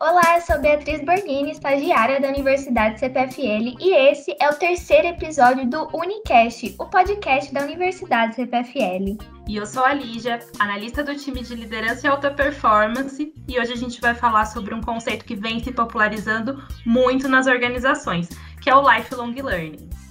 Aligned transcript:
Olá, 0.00 0.36
eu 0.36 0.40
sou 0.40 0.58
Beatriz 0.62 1.04
Borghini, 1.04 1.50
estagiária 1.50 2.18
da 2.18 2.28
Universidade 2.28 2.98
CPFL, 2.98 3.76
e 3.78 3.94
esse 4.10 4.34
é 4.40 4.48
o 4.48 4.54
terceiro 4.54 5.08
episódio 5.08 5.68
do 5.68 5.90
Unicast, 5.94 6.74
o 6.78 6.86
podcast 6.86 7.52
da 7.52 7.64
Universidade 7.64 8.34
CPFL. 8.34 9.18
E 9.46 9.56
eu 9.56 9.66
sou 9.66 9.84
a 9.84 9.92
Lígia, 9.92 10.38
analista 10.58 11.04
do 11.04 11.14
time 11.14 11.42
de 11.42 11.54
liderança 11.54 12.06
e 12.06 12.10
alta 12.10 12.30
performance, 12.30 13.30
e 13.46 13.60
hoje 13.60 13.74
a 13.74 13.76
gente 13.76 14.00
vai 14.00 14.14
falar 14.14 14.46
sobre 14.46 14.74
um 14.74 14.80
conceito 14.80 15.26
que 15.26 15.36
vem 15.36 15.62
se 15.62 15.70
popularizando 15.70 16.62
muito 16.86 17.28
nas 17.28 17.46
organizações, 17.46 18.30
que 18.62 18.70
é 18.70 18.74
o 18.74 18.90
lifelong 18.90 19.34
learning. 19.34 20.05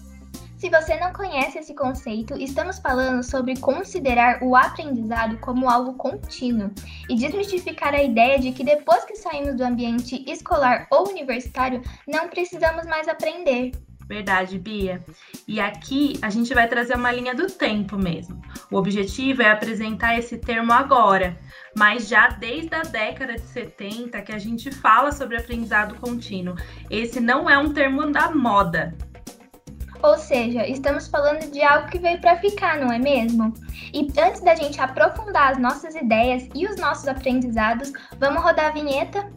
Se 0.57 0.69
você 0.69 0.97
não 0.97 1.11
conhece 1.11 1.59
esse 1.59 1.73
conceito, 1.73 2.33
estamos 2.37 2.79
falando 2.79 3.21
sobre 3.23 3.59
considerar 3.59 4.41
o 4.41 4.55
aprendizado 4.55 5.37
como 5.39 5.69
algo 5.69 5.95
contínuo 5.95 6.71
e 7.09 7.15
desmistificar 7.15 7.93
a 7.93 8.01
ideia 8.01 8.39
de 8.39 8.53
que 8.53 8.63
depois 8.63 9.03
que 9.03 9.17
saímos 9.17 9.55
do 9.55 9.63
ambiente 9.63 10.23
escolar 10.25 10.87
ou 10.89 11.09
universitário, 11.09 11.81
não 12.07 12.29
precisamos 12.29 12.85
mais 12.85 13.07
aprender. 13.09 13.73
Verdade, 14.07 14.57
Bia. 14.59 15.03
E 15.47 15.59
aqui 15.59 16.17
a 16.21 16.29
gente 16.29 16.53
vai 16.53 16.67
trazer 16.67 16.95
uma 16.95 17.11
linha 17.11 17.33
do 17.33 17.47
tempo 17.47 17.97
mesmo. 17.97 18.39
O 18.71 18.77
objetivo 18.77 19.41
é 19.41 19.49
apresentar 19.49 20.17
esse 20.17 20.37
termo 20.37 20.71
agora, 20.71 21.37
mas 21.75 22.07
já 22.07 22.29
desde 22.29 22.73
a 22.75 22.83
década 22.83 23.33
de 23.33 23.41
70 23.41 24.21
que 24.21 24.31
a 24.31 24.37
gente 24.37 24.71
fala 24.71 25.11
sobre 25.11 25.37
aprendizado 25.37 25.95
contínuo. 25.95 26.55
Esse 26.89 27.19
não 27.19 27.49
é 27.49 27.57
um 27.57 27.73
termo 27.73 28.11
da 28.11 28.31
moda, 28.31 28.95
ou 30.01 30.17
seja, 30.17 30.67
estamos 30.67 31.07
falando 31.07 31.49
de 31.51 31.61
algo 31.61 31.87
que 31.89 31.99
veio 31.99 32.19
para 32.19 32.37
ficar, 32.37 32.79
não 32.79 32.91
é 32.91 32.99
mesmo? 32.99 33.53
E 33.93 34.07
antes 34.19 34.41
da 34.41 34.55
gente 34.55 34.79
aprofundar 34.79 35.51
as 35.51 35.57
nossas 35.57 35.95
ideias 35.95 36.47
e 36.53 36.67
os 36.67 36.75
nossos 36.77 37.07
aprendizados, 37.07 37.91
vamos 38.19 38.43
rodar 38.43 38.67
a 38.67 38.71
vinheta? 38.71 39.29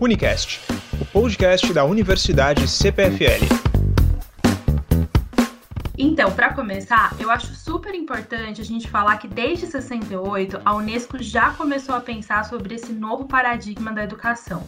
Unicast, 0.00 0.60
o 1.00 1.04
podcast 1.06 1.72
da 1.72 1.84
Universidade 1.84 2.68
CPFL. 2.68 3.66
Então, 5.98 6.30
para 6.30 6.52
começar, 6.52 7.14
eu 7.18 7.30
acho 7.30 7.54
super 7.54 7.94
importante 7.94 8.60
a 8.60 8.64
gente 8.64 8.88
falar 8.88 9.16
que 9.16 9.26
desde 9.26 9.66
68 9.66 10.60
a 10.62 10.74
Unesco 10.74 11.22
já 11.22 11.52
começou 11.52 11.94
a 11.94 12.00
pensar 12.00 12.44
sobre 12.44 12.74
esse 12.74 12.92
novo 12.92 13.24
paradigma 13.24 13.90
da 13.92 14.04
educação. 14.04 14.62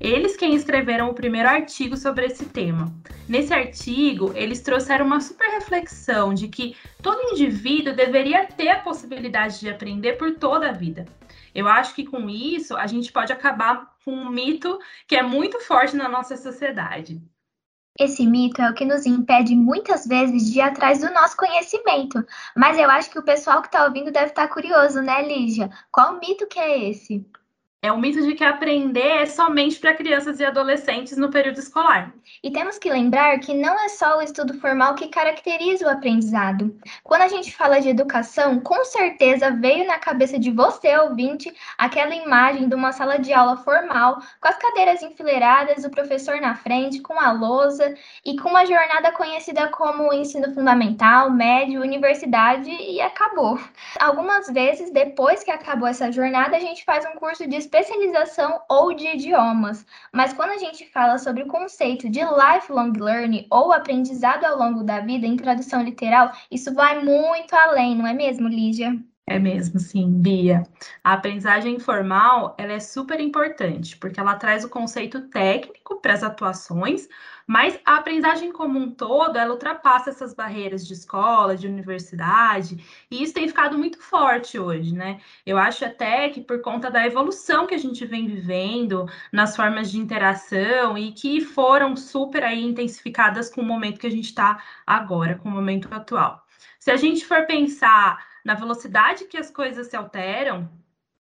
Eles 0.00 0.36
quem 0.36 0.54
escreveram 0.54 1.08
o 1.08 1.14
primeiro 1.14 1.48
artigo 1.48 1.96
sobre 1.96 2.26
esse 2.26 2.46
tema. 2.46 2.92
Nesse 3.28 3.52
artigo, 3.54 4.32
eles 4.34 4.60
trouxeram 4.60 5.06
uma 5.06 5.20
super 5.20 5.48
reflexão 5.50 6.34
de 6.34 6.48
que 6.48 6.76
todo 7.02 7.32
indivíduo 7.32 7.94
deveria 7.94 8.46
ter 8.46 8.68
a 8.68 8.80
possibilidade 8.80 9.60
de 9.60 9.68
aprender 9.68 10.14
por 10.14 10.34
toda 10.34 10.68
a 10.68 10.72
vida. 10.72 11.04
Eu 11.54 11.68
acho 11.68 11.94
que 11.94 12.04
com 12.04 12.28
isso 12.28 12.76
a 12.76 12.86
gente 12.86 13.12
pode 13.12 13.32
acabar 13.32 13.94
com 14.04 14.12
um 14.12 14.30
mito 14.30 14.78
que 15.06 15.16
é 15.16 15.22
muito 15.22 15.60
forte 15.60 15.96
na 15.96 16.08
nossa 16.08 16.36
sociedade. 16.36 17.22
Esse 17.98 18.26
mito 18.26 18.60
é 18.60 18.68
o 18.68 18.74
que 18.74 18.84
nos 18.84 19.06
impede 19.06 19.54
muitas 19.54 20.04
vezes 20.04 20.50
de 20.50 20.58
ir 20.58 20.62
atrás 20.62 21.00
do 21.00 21.12
nosso 21.12 21.36
conhecimento. 21.36 22.26
Mas 22.56 22.76
eu 22.76 22.90
acho 22.90 23.08
que 23.08 23.18
o 23.20 23.24
pessoal 23.24 23.62
que 23.62 23.68
está 23.68 23.84
ouvindo 23.84 24.10
deve 24.10 24.26
estar 24.26 24.48
tá 24.48 24.52
curioso, 24.52 25.00
né, 25.00 25.22
Lígia? 25.22 25.70
Qual 25.92 26.18
mito 26.18 26.48
que 26.48 26.58
é 26.58 26.90
esse? 26.90 27.24
É 27.84 27.92
o 27.92 27.98
mito 27.98 28.22
de 28.22 28.32
que 28.32 28.42
aprender 28.42 29.06
é 29.06 29.26
somente 29.26 29.78
para 29.78 29.92
crianças 29.92 30.40
e 30.40 30.44
adolescentes 30.46 31.18
no 31.18 31.28
período 31.28 31.58
escolar. 31.58 32.14
E 32.42 32.50
temos 32.50 32.78
que 32.78 32.88
lembrar 32.88 33.38
que 33.40 33.52
não 33.52 33.78
é 33.78 33.90
só 33.90 34.16
o 34.16 34.22
estudo 34.22 34.54
formal 34.54 34.94
que 34.94 35.08
caracteriza 35.08 35.84
o 35.84 35.90
aprendizado. 35.90 36.74
Quando 37.02 37.20
a 37.20 37.28
gente 37.28 37.54
fala 37.54 37.82
de 37.82 37.90
educação, 37.90 38.58
com 38.58 38.82
certeza 38.86 39.50
veio 39.50 39.86
na 39.86 39.98
cabeça 39.98 40.38
de 40.38 40.50
você, 40.50 40.96
ouvinte, 40.96 41.54
aquela 41.76 42.14
imagem 42.14 42.70
de 42.70 42.74
uma 42.74 42.90
sala 42.90 43.18
de 43.18 43.34
aula 43.34 43.58
formal, 43.58 44.18
com 44.40 44.48
as 44.48 44.56
cadeiras 44.56 45.02
enfileiradas, 45.02 45.84
o 45.84 45.90
professor 45.90 46.40
na 46.40 46.54
frente, 46.54 47.02
com 47.02 47.20
a 47.20 47.32
lousa 47.32 47.94
e 48.24 48.34
com 48.38 48.48
uma 48.48 48.64
jornada 48.64 49.12
conhecida 49.12 49.68
como 49.68 50.10
ensino 50.10 50.54
fundamental, 50.54 51.30
médio, 51.30 51.82
universidade 51.82 52.70
e 52.70 52.98
acabou. 53.02 53.60
Algumas 54.00 54.46
vezes, 54.46 54.90
depois 54.90 55.44
que 55.44 55.50
acabou 55.50 55.86
essa 55.86 56.10
jornada, 56.10 56.56
a 56.56 56.60
gente 56.60 56.82
faz 56.82 57.04
um 57.04 57.18
curso 57.18 57.46
de 57.46 57.56
especialização 57.74 58.62
ou 58.68 58.94
de 58.94 59.06
idiomas, 59.08 59.84
mas 60.12 60.32
quando 60.32 60.50
a 60.50 60.58
gente 60.58 60.86
fala 60.86 61.18
sobre 61.18 61.42
o 61.42 61.48
conceito 61.48 62.08
de 62.08 62.20
lifelong 62.20 62.92
learning 62.92 63.46
ou 63.50 63.72
aprendizado 63.72 64.44
ao 64.44 64.56
longo 64.56 64.84
da 64.84 65.00
vida 65.00 65.26
em 65.26 65.36
tradução 65.36 65.82
literal, 65.82 66.30
isso 66.50 66.72
vai 66.72 67.02
muito 67.02 67.52
além, 67.54 67.96
não 67.96 68.06
é 68.06 68.12
mesmo, 68.14 68.46
Lígia? 68.48 68.96
É 69.26 69.38
mesmo, 69.38 69.80
sim, 69.80 70.20
Bia. 70.20 70.64
A 71.02 71.14
aprendizagem 71.14 71.76
informal, 71.76 72.54
ela 72.58 72.74
é 72.74 72.78
super 72.78 73.18
importante, 73.20 73.96
porque 73.96 74.20
ela 74.20 74.36
traz 74.36 74.64
o 74.64 74.68
conceito 74.68 75.28
técnico 75.30 75.98
para 75.98 76.12
as 76.12 76.22
atuações, 76.22 77.08
mas 77.46 77.80
a 77.86 77.96
aprendizagem 77.96 78.52
como 78.52 78.78
um 78.78 78.90
todo, 78.90 79.38
ela 79.38 79.52
ultrapassa 79.52 80.10
essas 80.10 80.34
barreiras 80.34 80.86
de 80.86 80.92
escola, 80.92 81.56
de 81.56 81.66
universidade, 81.66 82.84
e 83.10 83.22
isso 83.22 83.32
tem 83.32 83.48
ficado 83.48 83.78
muito 83.78 83.98
forte 83.98 84.58
hoje, 84.58 84.94
né? 84.94 85.18
Eu 85.46 85.56
acho 85.56 85.86
até 85.86 86.28
que 86.28 86.42
por 86.42 86.60
conta 86.60 86.90
da 86.90 87.06
evolução 87.06 87.66
que 87.66 87.74
a 87.74 87.78
gente 87.78 88.04
vem 88.04 88.26
vivendo 88.26 89.06
nas 89.32 89.56
formas 89.56 89.90
de 89.90 89.98
interação 89.98 90.98
e 90.98 91.12
que 91.12 91.40
foram 91.40 91.96
super 91.96 92.44
aí 92.44 92.62
intensificadas 92.62 93.48
com 93.48 93.62
o 93.62 93.64
momento 93.64 94.00
que 94.00 94.06
a 94.06 94.10
gente 94.10 94.26
está 94.26 94.62
agora, 94.86 95.36
com 95.36 95.48
o 95.48 95.52
momento 95.52 95.88
atual. 95.90 96.44
Se 96.78 96.90
a 96.90 96.96
gente 96.98 97.24
for 97.24 97.46
pensar 97.46 98.33
na 98.44 98.54
velocidade 98.54 99.24
que 99.24 99.36
as 99.36 99.50
coisas 99.50 99.86
se 99.86 99.96
alteram, 99.96 100.68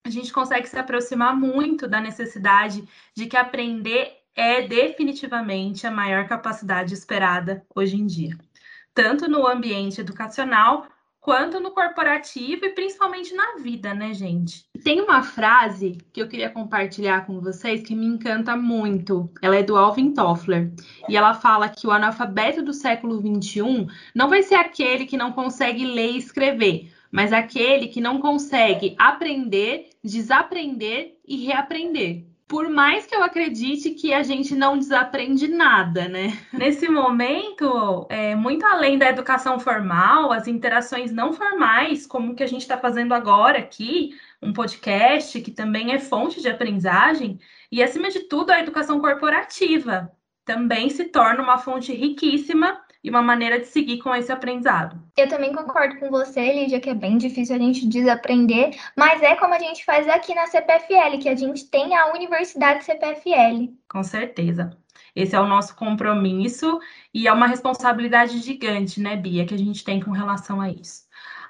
a 0.05 0.09
gente 0.09 0.33
consegue 0.33 0.67
se 0.67 0.77
aproximar 0.77 1.35
muito 1.35 1.87
da 1.87 2.01
necessidade 2.01 2.83
de 3.15 3.25
que 3.27 3.37
aprender 3.37 4.11
é 4.35 4.61
definitivamente 4.63 5.85
a 5.85 5.91
maior 5.91 6.27
capacidade 6.27 6.93
esperada 6.93 7.63
hoje 7.73 7.95
em 7.95 8.05
dia, 8.05 8.37
tanto 8.93 9.29
no 9.29 9.47
ambiente 9.47 10.01
educacional 10.01 10.87
quanto 11.23 11.57
no 11.61 11.71
corporativo 11.71 12.65
e 12.65 12.71
principalmente 12.71 13.33
na 13.33 13.55
vida, 13.55 13.93
né, 13.93 14.13
gente? 14.13 14.65
Tem 14.83 14.99
uma 14.99 15.23
frase 15.23 15.97
que 16.11 16.21
eu 16.21 16.27
queria 16.27 16.49
compartilhar 16.49 17.25
com 17.25 17.39
vocês 17.39 17.81
que 17.81 17.95
me 17.95 18.05
encanta 18.05 18.57
muito. 18.57 19.31
Ela 19.41 19.55
é 19.55 19.63
do 19.63 19.77
Alvin 19.77 20.13
Toffler 20.13 20.73
e 21.07 21.15
ela 21.15 21.33
fala 21.33 21.69
que 21.69 21.87
o 21.87 21.91
analfabeto 21.91 22.61
do 22.61 22.73
século 22.73 23.21
21 23.21 23.87
não 24.13 24.27
vai 24.27 24.43
ser 24.43 24.55
aquele 24.55 25.05
que 25.05 25.15
não 25.15 25.31
consegue 25.31 25.85
ler 25.85 26.11
e 26.11 26.17
escrever, 26.17 26.91
mas 27.13 27.31
aquele 27.31 27.89
que 27.89 28.01
não 28.01 28.19
consegue 28.19 28.95
aprender, 28.97 29.91
desaprender 30.03 31.19
e 31.27 31.45
reaprender 31.45 32.25
por 32.45 32.69
mais 32.69 33.07
que 33.07 33.15
eu 33.15 33.23
acredite 33.23 33.91
que 33.91 34.13
a 34.13 34.21
gente 34.21 34.53
não 34.53 34.77
desaprende 34.77 35.47
nada, 35.47 36.07
né? 36.07 36.37
Nesse 36.53 36.87
momento, 36.87 38.05
é, 38.11 38.35
muito 38.35 38.63
além 38.63 38.95
da 38.95 39.09
educação 39.09 39.59
formal, 39.59 40.31
as 40.31 40.47
interações 40.47 41.11
não 41.11 41.33
formais, 41.33 42.05
como 42.05 42.35
que 42.35 42.43
a 42.43 42.47
gente 42.47 42.61
está 42.61 42.77
fazendo 42.77 43.13
agora 43.13 43.57
aqui, 43.57 44.11
um 44.39 44.53
podcast 44.53 45.41
que 45.41 45.49
também 45.49 45.93
é 45.93 45.99
fonte 45.99 46.41
de 46.41 46.47
aprendizagem, 46.47 47.39
e 47.71 47.81
acima 47.81 48.11
de 48.11 48.19
tudo, 48.19 48.51
a 48.51 48.59
educação 48.59 48.99
corporativa 48.99 50.11
também 50.45 50.91
se 50.91 51.05
torna 51.05 51.41
uma 51.41 51.57
fonte 51.57 51.91
riquíssima 51.91 52.79
e 53.03 53.09
uma 53.09 53.21
maneira 53.21 53.59
de 53.59 53.67
seguir 53.67 53.99
com 53.99 54.15
esse 54.15 54.31
aprendizado. 54.31 54.97
Eu 55.17 55.27
também 55.27 55.53
concordo 55.53 55.99
com 55.99 56.09
você, 56.09 56.53
Lídia, 56.53 56.79
que 56.79 56.89
é 56.89 56.95
bem 56.95 57.17
difícil 57.17 57.55
a 57.55 57.59
gente 57.59 57.87
desaprender, 57.87 58.71
mas 58.95 59.21
é 59.21 59.35
como 59.35 59.53
a 59.53 59.59
gente 59.59 59.83
faz 59.83 60.07
aqui 60.07 60.33
na 60.33 60.47
CPFL, 60.47 61.17
que 61.19 61.29
a 61.29 61.35
gente 61.35 61.65
tem 61.69 61.95
a 61.95 62.13
Universidade 62.13 62.83
CPFL. 62.83 63.73
Com 63.89 64.03
certeza. 64.03 64.77
Esse 65.15 65.35
é 65.35 65.39
o 65.39 65.45
nosso 65.45 65.75
compromisso 65.75 66.79
e 67.13 67.27
é 67.27 67.33
uma 67.33 67.45
responsabilidade 67.45 68.39
gigante, 68.39 68.99
né, 68.99 69.15
Bia, 69.15 69.45
que 69.45 69.53
a 69.53 69.57
gente 69.57 69.83
tem 69.83 69.99
com 69.99 70.11
relação 70.11 70.59
a 70.59 70.69
isso. 70.69 71.03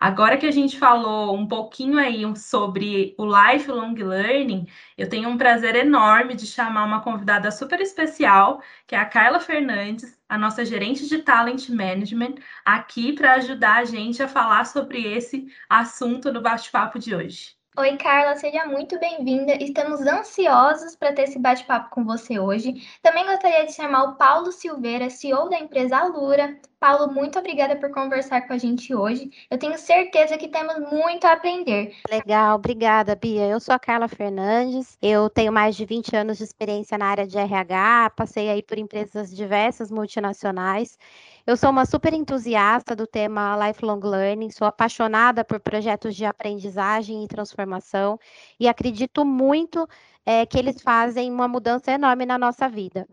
Agora 0.04 0.38
que 0.38 0.46
a 0.46 0.52
gente 0.52 0.78
falou 0.78 1.34
um 1.34 1.48
pouquinho 1.48 1.98
aí 1.98 2.24
sobre 2.36 3.16
o 3.18 3.26
lifelong 3.26 3.96
learning, 3.96 4.68
eu 4.98 5.08
tenho 5.08 5.30
um 5.30 5.38
prazer 5.38 5.78
enorme 5.78 6.36
de 6.36 6.46
chamar 6.46 6.84
uma 6.84 7.02
convidada 7.02 7.50
super 7.52 7.80
especial, 7.80 8.62
que 8.86 8.96
é 8.96 9.00
a 9.00 9.06
Carla 9.06 9.40
Fernandes, 9.40 10.20
a 10.28 10.38
nossa 10.38 10.66
gerente 10.66 11.08
de 11.08 11.20
talent 11.20 11.70
management, 11.70 12.36
aqui 12.66 13.14
para 13.14 13.36
ajudar 13.36 13.78
a 13.78 13.86
gente 13.86 14.22
a 14.22 14.28
falar 14.28 14.66
sobre 14.66 15.02
esse 15.08 15.48
assunto 15.70 16.34
no 16.34 16.42
bate-papo 16.42 17.00
de 17.00 17.16
hoje. 17.16 17.63
Oi, 17.76 17.98
Carla, 17.98 18.36
seja 18.36 18.68
muito 18.68 19.00
bem-vinda. 19.00 19.56
Estamos 19.56 20.02
ansiosos 20.02 20.96
para 20.96 21.12
ter 21.12 21.24
esse 21.24 21.40
bate-papo 21.40 21.90
com 21.90 22.06
você 22.06 22.38
hoje. 22.38 22.76
Também 23.02 23.26
gostaria 23.26 23.66
de 23.66 23.74
chamar 23.74 24.04
o 24.04 24.16
Paulo 24.16 24.52
Silveira, 24.52 25.10
CEO 25.10 25.50
da 25.50 25.58
empresa 25.58 25.98
Alura. 25.98 26.56
Paulo, 26.80 27.12
muito 27.12 27.40
obrigada 27.40 27.76
por 27.78 27.90
conversar 27.92 28.42
com 28.42 28.54
a 28.54 28.58
gente 28.58 28.94
hoje. 28.94 29.32
Eu 29.50 29.58
tenho 29.58 29.76
certeza 29.78 30.38
que 30.38 30.50
temos 30.50 30.92
muito 30.92 31.26
a 31.26 31.32
aprender. 31.32 31.96
Legal, 32.12 32.58
obrigada, 32.58 33.16
Bia. 33.16 33.48
Eu 33.48 33.60
sou 33.60 33.74
a 33.74 33.80
Carla 33.80 34.08
Fernandes. 34.08 34.98
Eu 35.02 35.30
tenho 35.30 35.52
mais 35.52 35.76
de 35.76 35.86
20 35.86 36.16
anos 36.16 36.38
de 36.38 36.44
experiência 36.44 36.98
na 36.98 37.06
área 37.06 37.26
de 37.26 37.38
RH, 37.38 38.12
passei 38.18 38.50
aí 38.50 38.62
por 38.62 38.78
empresas 38.78 39.34
diversas 39.34 39.90
multinacionais 39.90 40.98
Eu 41.48 41.56
sou 41.56 41.70
uma 41.70 41.86
super 41.86 42.14
entusiasta 42.14 42.96
do 42.96 43.08
tema 43.08 43.58
Lifelong 43.68 44.02
Learning, 44.04 44.52
sou 44.52 44.68
apaixonada 44.68 45.44
por 45.44 45.60
projetos 45.62 46.16
de 46.16 46.26
aprendizagem 46.26 47.24
e 47.24 47.28
transformação 47.28 47.63
e 48.60 48.68
acredito 48.68 49.26
muito 49.26 49.88
é, 50.26 50.46
que 50.46 50.58
eles 50.58 50.82
fazem 50.82 51.32
uma 51.32 51.48
mudança 51.48 51.92
enorme 51.92 52.26
na 52.26 52.38
nossa 52.38 52.68
vida. 52.68 53.08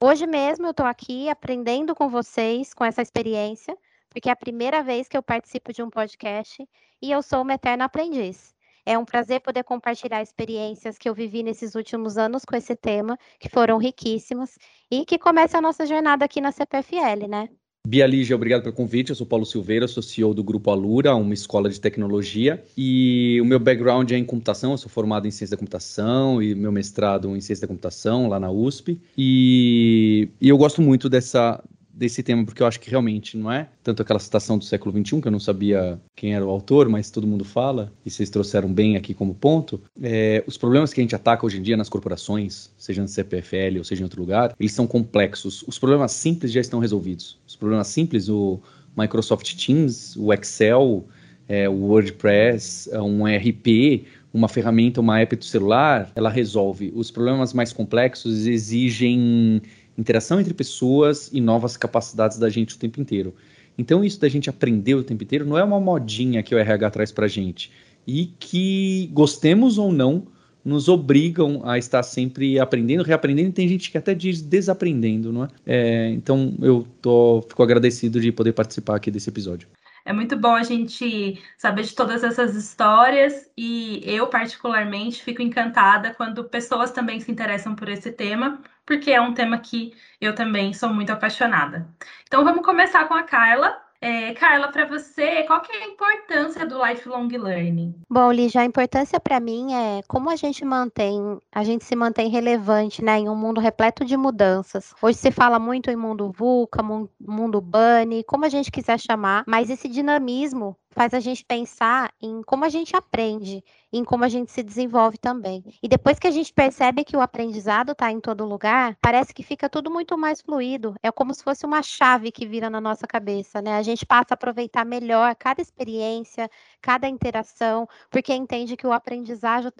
Hoje 0.00 0.26
mesmo 0.26 0.66
eu 0.66 0.72
estou 0.72 0.86
aqui 0.86 1.28
aprendendo 1.28 1.94
com 1.94 2.08
vocês, 2.08 2.74
com 2.74 2.84
essa 2.84 3.02
experiência, 3.02 3.76
porque 4.10 4.28
é 4.28 4.32
a 4.32 4.36
primeira 4.36 4.82
vez 4.82 5.08
que 5.08 5.16
eu 5.16 5.22
participo 5.22 5.72
de 5.72 5.82
um 5.82 5.88
podcast 5.88 6.68
e 7.00 7.10
eu 7.10 7.22
sou 7.22 7.42
uma 7.42 7.54
eterna 7.54 7.84
aprendiz. 7.84 8.54
É 8.84 8.98
um 8.98 9.04
prazer 9.04 9.40
poder 9.40 9.62
compartilhar 9.62 10.20
experiências 10.20 10.98
que 10.98 11.08
eu 11.08 11.14
vivi 11.14 11.42
nesses 11.42 11.76
últimos 11.76 12.18
anos 12.18 12.44
com 12.44 12.56
esse 12.56 12.74
tema, 12.74 13.16
que 13.38 13.48
foram 13.48 13.78
riquíssimas, 13.78 14.58
e 14.90 15.04
que 15.04 15.18
começa 15.18 15.58
a 15.58 15.60
nossa 15.60 15.86
jornada 15.86 16.24
aqui 16.24 16.40
na 16.40 16.50
CPFL, 16.50 17.28
né? 17.28 17.48
Bia 17.84 18.06
Lígia, 18.06 18.36
obrigado 18.36 18.62
pelo 18.62 18.74
convite. 18.74 19.10
Eu 19.10 19.16
sou 19.16 19.26
Paulo 19.26 19.44
Silveira, 19.44 19.88
sou 19.88 20.02
CEO 20.02 20.32
do 20.32 20.44
Grupo 20.44 20.70
Alura, 20.70 21.16
uma 21.16 21.34
escola 21.34 21.68
de 21.68 21.80
tecnologia. 21.80 22.62
E 22.76 23.40
o 23.42 23.44
meu 23.44 23.58
background 23.58 24.08
é 24.12 24.16
em 24.16 24.24
computação, 24.24 24.70
eu 24.70 24.78
sou 24.78 24.88
formado 24.88 25.26
em 25.26 25.32
ciência 25.32 25.56
da 25.56 25.58
computação 25.58 26.40
e 26.40 26.54
meu 26.54 26.70
mestrado 26.70 27.36
em 27.36 27.40
ciência 27.40 27.62
da 27.62 27.68
computação 27.68 28.28
lá 28.28 28.38
na 28.38 28.52
USP. 28.52 29.00
E, 29.18 30.28
e 30.40 30.48
eu 30.48 30.56
gosto 30.56 30.80
muito 30.80 31.08
dessa, 31.08 31.60
desse 31.92 32.22
tema, 32.22 32.44
porque 32.44 32.62
eu 32.62 32.66
acho 32.66 32.80
que 32.80 32.90
realmente 32.90 33.36
não 33.36 33.52
é 33.52 33.68
tanto 33.82 34.02
aquela 34.02 34.18
citação 34.18 34.56
do 34.56 34.64
século 34.64 34.92
XXI, 34.92 35.20
que 35.20 35.28
eu 35.28 35.32
não 35.32 35.40
sabia 35.40 36.00
quem 36.16 36.34
era 36.34 36.44
o 36.44 36.50
autor, 36.50 36.88
mas 36.88 37.10
todo 37.10 37.26
mundo 37.26 37.44
fala, 37.44 37.92
e 38.04 38.10
vocês 38.10 38.30
trouxeram 38.30 38.72
bem 38.72 38.96
aqui 38.96 39.12
como 39.12 39.34
ponto. 39.34 39.80
É, 40.02 40.42
os 40.46 40.56
problemas 40.56 40.92
que 40.92 41.00
a 41.00 41.04
gente 41.04 41.14
ataca 41.14 41.44
hoje 41.44 41.58
em 41.58 41.62
dia 41.62 41.76
nas 41.76 41.88
corporações, 41.88 42.70
seja 42.78 43.02
no 43.02 43.08
CPFL 43.08 43.78
ou 43.78 43.84
seja 43.84 44.00
em 44.02 44.04
outro 44.04 44.20
lugar, 44.20 44.54
eles 44.58 44.72
são 44.72 44.86
complexos. 44.86 45.62
Os 45.66 45.78
problemas 45.78 46.12
simples 46.12 46.52
já 46.52 46.60
estão 46.60 46.80
resolvidos. 46.80 47.38
Os 47.46 47.56
problemas 47.56 47.88
simples, 47.88 48.28
o 48.28 48.60
Microsoft 48.96 49.54
Teams, 49.54 50.16
o 50.16 50.32
Excel, 50.32 51.06
é, 51.48 51.68
o 51.68 51.74
WordPress, 51.74 52.90
um 52.94 53.26
ERP, 53.28 54.06
uma 54.32 54.48
ferramenta, 54.48 55.00
uma 55.00 55.20
app 55.20 55.36
do 55.36 55.44
celular, 55.44 56.10
ela 56.14 56.30
resolve. 56.30 56.90
Os 56.94 57.10
problemas 57.10 57.52
mais 57.52 57.72
complexos 57.72 58.46
exigem 58.46 59.60
interação 59.96 60.40
entre 60.40 60.54
pessoas 60.54 61.30
e 61.32 61.40
novas 61.40 61.76
capacidades 61.76 62.38
da 62.38 62.48
gente 62.48 62.74
o 62.74 62.78
tempo 62.78 63.00
inteiro. 63.00 63.34
Então, 63.76 64.04
isso 64.04 64.20
da 64.20 64.28
gente 64.28 64.50
aprender 64.50 64.94
o 64.94 65.04
tempo 65.04 65.22
inteiro 65.24 65.46
não 65.46 65.56
é 65.56 65.64
uma 65.64 65.80
modinha 65.80 66.42
que 66.42 66.54
o 66.54 66.58
RH 66.58 66.90
traz 66.90 67.12
para 67.12 67.26
gente. 67.26 67.70
E 68.06 68.26
que, 68.38 69.08
gostemos 69.12 69.78
ou 69.78 69.92
não, 69.92 70.26
nos 70.64 70.88
obrigam 70.88 71.62
a 71.64 71.78
estar 71.78 72.02
sempre 72.02 72.58
aprendendo, 72.58 73.02
reaprendendo, 73.02 73.48
e 73.48 73.52
tem 73.52 73.68
gente 73.68 73.90
que 73.90 73.98
até 73.98 74.14
diz 74.14 74.42
desaprendendo, 74.42 75.32
não 75.32 75.44
é? 75.44 75.48
é 75.66 76.10
então, 76.10 76.54
eu 76.60 76.86
tô, 77.00 77.44
fico 77.48 77.62
agradecido 77.62 78.20
de 78.20 78.30
poder 78.30 78.52
participar 78.52 78.96
aqui 78.96 79.10
desse 79.10 79.28
episódio. 79.28 79.68
É 80.04 80.12
muito 80.12 80.36
bom 80.36 80.54
a 80.54 80.64
gente 80.64 81.40
saber 81.56 81.84
de 81.84 81.94
todas 81.94 82.24
essas 82.24 82.56
histórias 82.56 83.48
e 83.56 84.02
eu, 84.04 84.26
particularmente, 84.26 85.22
fico 85.22 85.40
encantada 85.42 86.12
quando 86.14 86.42
pessoas 86.42 86.90
também 86.90 87.20
se 87.20 87.30
interessam 87.30 87.74
por 87.76 87.88
esse 87.88 88.10
tema, 88.10 88.60
porque 88.86 89.10
é 89.10 89.20
um 89.20 89.34
tema 89.34 89.58
que 89.58 89.92
eu 90.20 90.34
também 90.34 90.72
sou 90.72 90.92
muito 90.92 91.10
apaixonada. 91.10 91.88
Então, 92.26 92.44
vamos 92.44 92.64
começar 92.64 93.06
com 93.06 93.14
a 93.14 93.22
Carla. 93.22 93.80
É, 94.04 94.34
Carla, 94.34 94.66
para 94.66 94.84
você, 94.84 95.44
qual 95.44 95.60
que 95.60 95.70
é 95.70 95.84
a 95.84 95.86
importância 95.86 96.66
do 96.66 96.84
lifelong 96.84 97.28
learning? 97.28 97.94
Bom, 98.10 98.32
Lígia, 98.32 98.62
a 98.62 98.64
importância 98.64 99.20
para 99.20 99.38
mim 99.38 99.72
é 99.72 100.02
como 100.08 100.28
a 100.28 100.34
gente 100.34 100.64
mantém, 100.64 101.38
a 101.52 101.62
gente 101.62 101.84
se 101.84 101.94
mantém 101.94 102.28
relevante, 102.28 103.00
né, 103.00 103.20
em 103.20 103.28
um 103.28 103.36
mundo 103.36 103.60
repleto 103.60 104.04
de 104.04 104.16
mudanças. 104.16 104.92
Hoje 105.00 105.18
se 105.18 105.30
fala 105.30 105.56
muito 105.60 105.88
em 105.88 105.94
mundo 105.94 106.32
VUCA, 106.36 106.82
mundo 106.82 107.60
BUNNY, 107.60 108.24
como 108.24 108.44
a 108.44 108.48
gente 108.48 108.72
quiser 108.72 108.98
chamar, 108.98 109.44
mas 109.46 109.70
esse 109.70 109.88
dinamismo 109.88 110.76
faz 110.92 111.14
a 111.14 111.20
gente 111.20 111.44
pensar 111.44 112.12
em 112.20 112.42
como 112.42 112.64
a 112.64 112.68
gente 112.68 112.94
aprende, 112.94 113.64
em 113.92 114.04
como 114.04 114.24
a 114.24 114.28
gente 114.28 114.50
se 114.50 114.62
desenvolve 114.62 115.18
também. 115.18 115.62
E 115.82 115.88
depois 115.88 116.18
que 116.18 116.26
a 116.26 116.30
gente 116.30 116.52
percebe 116.52 117.04
que 117.04 117.16
o 117.16 117.20
aprendizado 117.20 117.92
está 117.92 118.10
em 118.10 118.20
todo 118.20 118.44
lugar, 118.44 118.96
parece 119.00 119.34
que 119.34 119.42
fica 119.42 119.68
tudo 119.68 119.90
muito 119.90 120.16
mais 120.16 120.40
fluido. 120.40 120.94
É 121.02 121.10
como 121.10 121.34
se 121.34 121.42
fosse 121.42 121.66
uma 121.66 121.82
chave 121.82 122.32
que 122.32 122.46
vira 122.46 122.70
na 122.70 122.80
nossa 122.80 123.06
cabeça, 123.06 123.60
né? 123.60 123.76
A 123.76 123.82
gente 123.82 124.06
passa 124.06 124.28
a 124.30 124.34
aproveitar 124.34 124.84
melhor 124.84 125.34
cada 125.36 125.60
experiência, 125.60 126.50
cada 126.80 127.08
interação, 127.08 127.88
porque 128.10 128.32
entende 128.34 128.76
que 128.76 128.86
o 128.86 128.92
aprendizado 128.92 129.72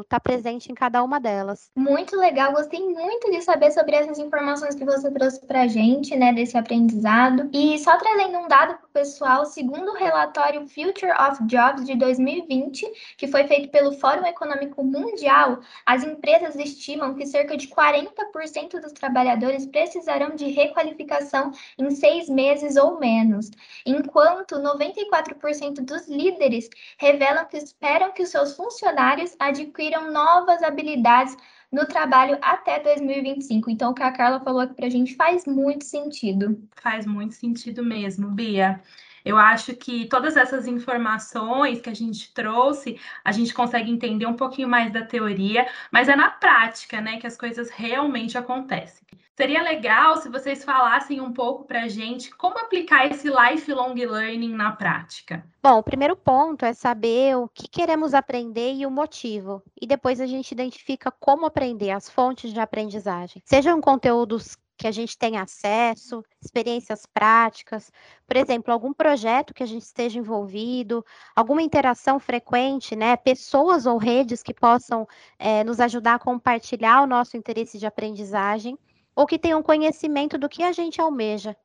está 0.00 0.20
presente 0.20 0.70
em 0.70 0.74
cada 0.74 1.02
uma 1.02 1.20
delas. 1.20 1.70
Muito 1.76 2.16
legal, 2.16 2.52
gostei 2.52 2.80
muito 2.80 3.30
de 3.30 3.42
saber 3.42 3.70
sobre 3.72 3.96
essas 3.96 4.18
informações 4.18 4.74
que 4.74 4.84
você 4.84 5.10
trouxe 5.10 5.44
para 5.46 5.62
a 5.62 5.68
gente, 5.68 6.16
né, 6.16 6.32
desse 6.32 6.56
aprendizado. 6.56 7.48
E 7.52 7.78
só 7.78 7.96
trazendo 7.96 8.38
um 8.38 8.48
dado 8.48 8.76
para 8.78 8.86
o 8.86 8.90
pessoal, 8.90 9.44
segundo 9.46 9.92
o 9.92 9.96
relatório 10.02 10.66
Future 10.68 11.12
of 11.12 11.44
Jobs 11.46 11.86
de 11.86 11.94
2020, 11.94 12.86
que 13.16 13.28
foi 13.28 13.44
feito 13.46 13.70
pelo 13.70 13.92
Fórum 13.92 14.26
Econômico 14.26 14.82
Mundial, 14.82 15.60
as 15.86 16.04
empresas 16.04 16.56
estimam 16.56 17.14
que 17.14 17.26
cerca 17.26 17.56
de 17.56 17.68
40% 17.68 18.80
dos 18.80 18.92
trabalhadores 18.92 19.66
precisarão 19.66 20.34
de 20.34 20.48
requalificação 20.48 21.52
em 21.78 21.90
seis 21.90 22.28
meses 22.28 22.76
ou 22.76 22.98
menos, 22.98 23.50
enquanto 23.86 24.56
94% 24.56 25.84
dos 25.84 26.08
líderes 26.08 26.68
revelam 26.98 27.46
que 27.46 27.56
esperam 27.56 28.12
que 28.12 28.22
os 28.22 28.28
seus 28.28 28.56
funcionários 28.56 29.34
adquiram 29.38 30.10
novas 30.10 30.62
habilidades 30.62 31.36
no 31.72 31.86
trabalho 31.86 32.36
até 32.42 32.78
2025. 32.80 33.70
Então, 33.70 33.92
o 33.92 33.94
que 33.94 34.02
a 34.02 34.12
Carla 34.12 34.40
falou 34.40 34.60
aqui 34.60 34.74
para 34.74 34.86
a 34.86 34.90
gente 34.90 35.16
faz 35.16 35.46
muito 35.46 35.84
sentido. 35.84 36.62
Faz 36.74 37.06
muito 37.06 37.34
sentido 37.34 37.82
mesmo, 37.82 38.28
Bia. 38.28 38.80
Eu 39.24 39.36
acho 39.36 39.74
que 39.74 40.06
todas 40.06 40.36
essas 40.36 40.66
informações 40.66 41.80
que 41.80 41.90
a 41.90 41.94
gente 41.94 42.32
trouxe, 42.32 42.98
a 43.24 43.32
gente 43.32 43.54
consegue 43.54 43.90
entender 43.90 44.26
um 44.26 44.36
pouquinho 44.36 44.68
mais 44.68 44.92
da 44.92 45.02
teoria, 45.02 45.66
mas 45.90 46.08
é 46.08 46.16
na 46.16 46.30
prática, 46.30 47.00
né, 47.00 47.18
que 47.18 47.26
as 47.26 47.36
coisas 47.36 47.70
realmente 47.70 48.36
acontecem. 48.36 49.06
Seria 49.34 49.62
legal 49.62 50.18
se 50.18 50.28
vocês 50.28 50.62
falassem 50.62 51.20
um 51.20 51.32
pouco 51.32 51.64
para 51.64 51.84
a 51.84 51.88
gente 51.88 52.30
como 52.36 52.58
aplicar 52.58 53.06
esse 53.06 53.28
lifelong 53.28 53.94
learning 53.94 54.54
na 54.54 54.72
prática. 54.72 55.42
Bom, 55.62 55.78
o 55.78 55.82
primeiro 55.82 56.14
ponto 56.14 56.66
é 56.66 56.74
saber 56.74 57.36
o 57.36 57.48
que 57.48 57.66
queremos 57.66 58.12
aprender 58.12 58.74
e 58.74 58.84
o 58.84 58.90
motivo. 58.90 59.62
E 59.80 59.86
depois 59.86 60.20
a 60.20 60.26
gente 60.26 60.52
identifica 60.52 61.10
como 61.10 61.46
aprender, 61.46 61.90
as 61.90 62.10
fontes 62.10 62.52
de 62.52 62.60
aprendizagem. 62.60 63.42
Sejam 63.46 63.80
conteúdos 63.80 64.56
que 64.82 64.88
a 64.88 64.90
gente 64.90 65.16
tenha 65.16 65.42
acesso, 65.42 66.24
experiências 66.40 67.06
práticas, 67.06 67.92
por 68.26 68.36
exemplo, 68.36 68.72
algum 68.72 68.92
projeto 68.92 69.54
que 69.54 69.62
a 69.62 69.66
gente 69.66 69.82
esteja 69.82 70.18
envolvido, 70.18 71.04
alguma 71.36 71.62
interação 71.62 72.18
frequente, 72.18 72.96
né? 72.96 73.16
Pessoas 73.16 73.86
ou 73.86 73.96
redes 73.96 74.42
que 74.42 74.52
possam 74.52 75.06
é, 75.38 75.62
nos 75.62 75.78
ajudar 75.78 76.14
a 76.16 76.18
compartilhar 76.18 77.00
o 77.00 77.06
nosso 77.06 77.36
interesse 77.36 77.78
de 77.78 77.86
aprendizagem, 77.86 78.76
ou 79.14 79.24
que 79.24 79.38
tenham 79.38 79.62
conhecimento 79.62 80.36
do 80.36 80.48
que 80.48 80.64
a 80.64 80.72
gente 80.72 81.00
almeja. 81.00 81.56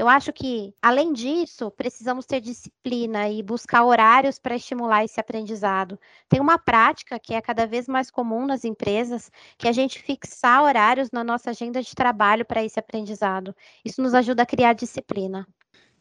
Eu 0.00 0.08
acho 0.08 0.32
que, 0.32 0.74
além 0.80 1.12
disso, 1.12 1.70
precisamos 1.72 2.24
ter 2.24 2.40
disciplina 2.40 3.28
e 3.28 3.42
buscar 3.42 3.84
horários 3.84 4.38
para 4.38 4.56
estimular 4.56 5.04
esse 5.04 5.20
aprendizado. 5.20 6.00
Tem 6.26 6.40
uma 6.40 6.58
prática 6.58 7.18
que 7.18 7.34
é 7.34 7.40
cada 7.42 7.66
vez 7.66 7.86
mais 7.86 8.10
comum 8.10 8.46
nas 8.46 8.64
empresas, 8.64 9.30
que 9.58 9.66
é 9.66 9.70
a 9.70 9.74
gente 9.74 10.00
fixar 10.02 10.62
horários 10.62 11.10
na 11.10 11.22
nossa 11.22 11.50
agenda 11.50 11.82
de 11.82 11.94
trabalho 11.94 12.46
para 12.46 12.64
esse 12.64 12.80
aprendizado. 12.80 13.54
Isso 13.84 14.00
nos 14.00 14.14
ajuda 14.14 14.42
a 14.42 14.46
criar 14.46 14.72
disciplina 14.72 15.46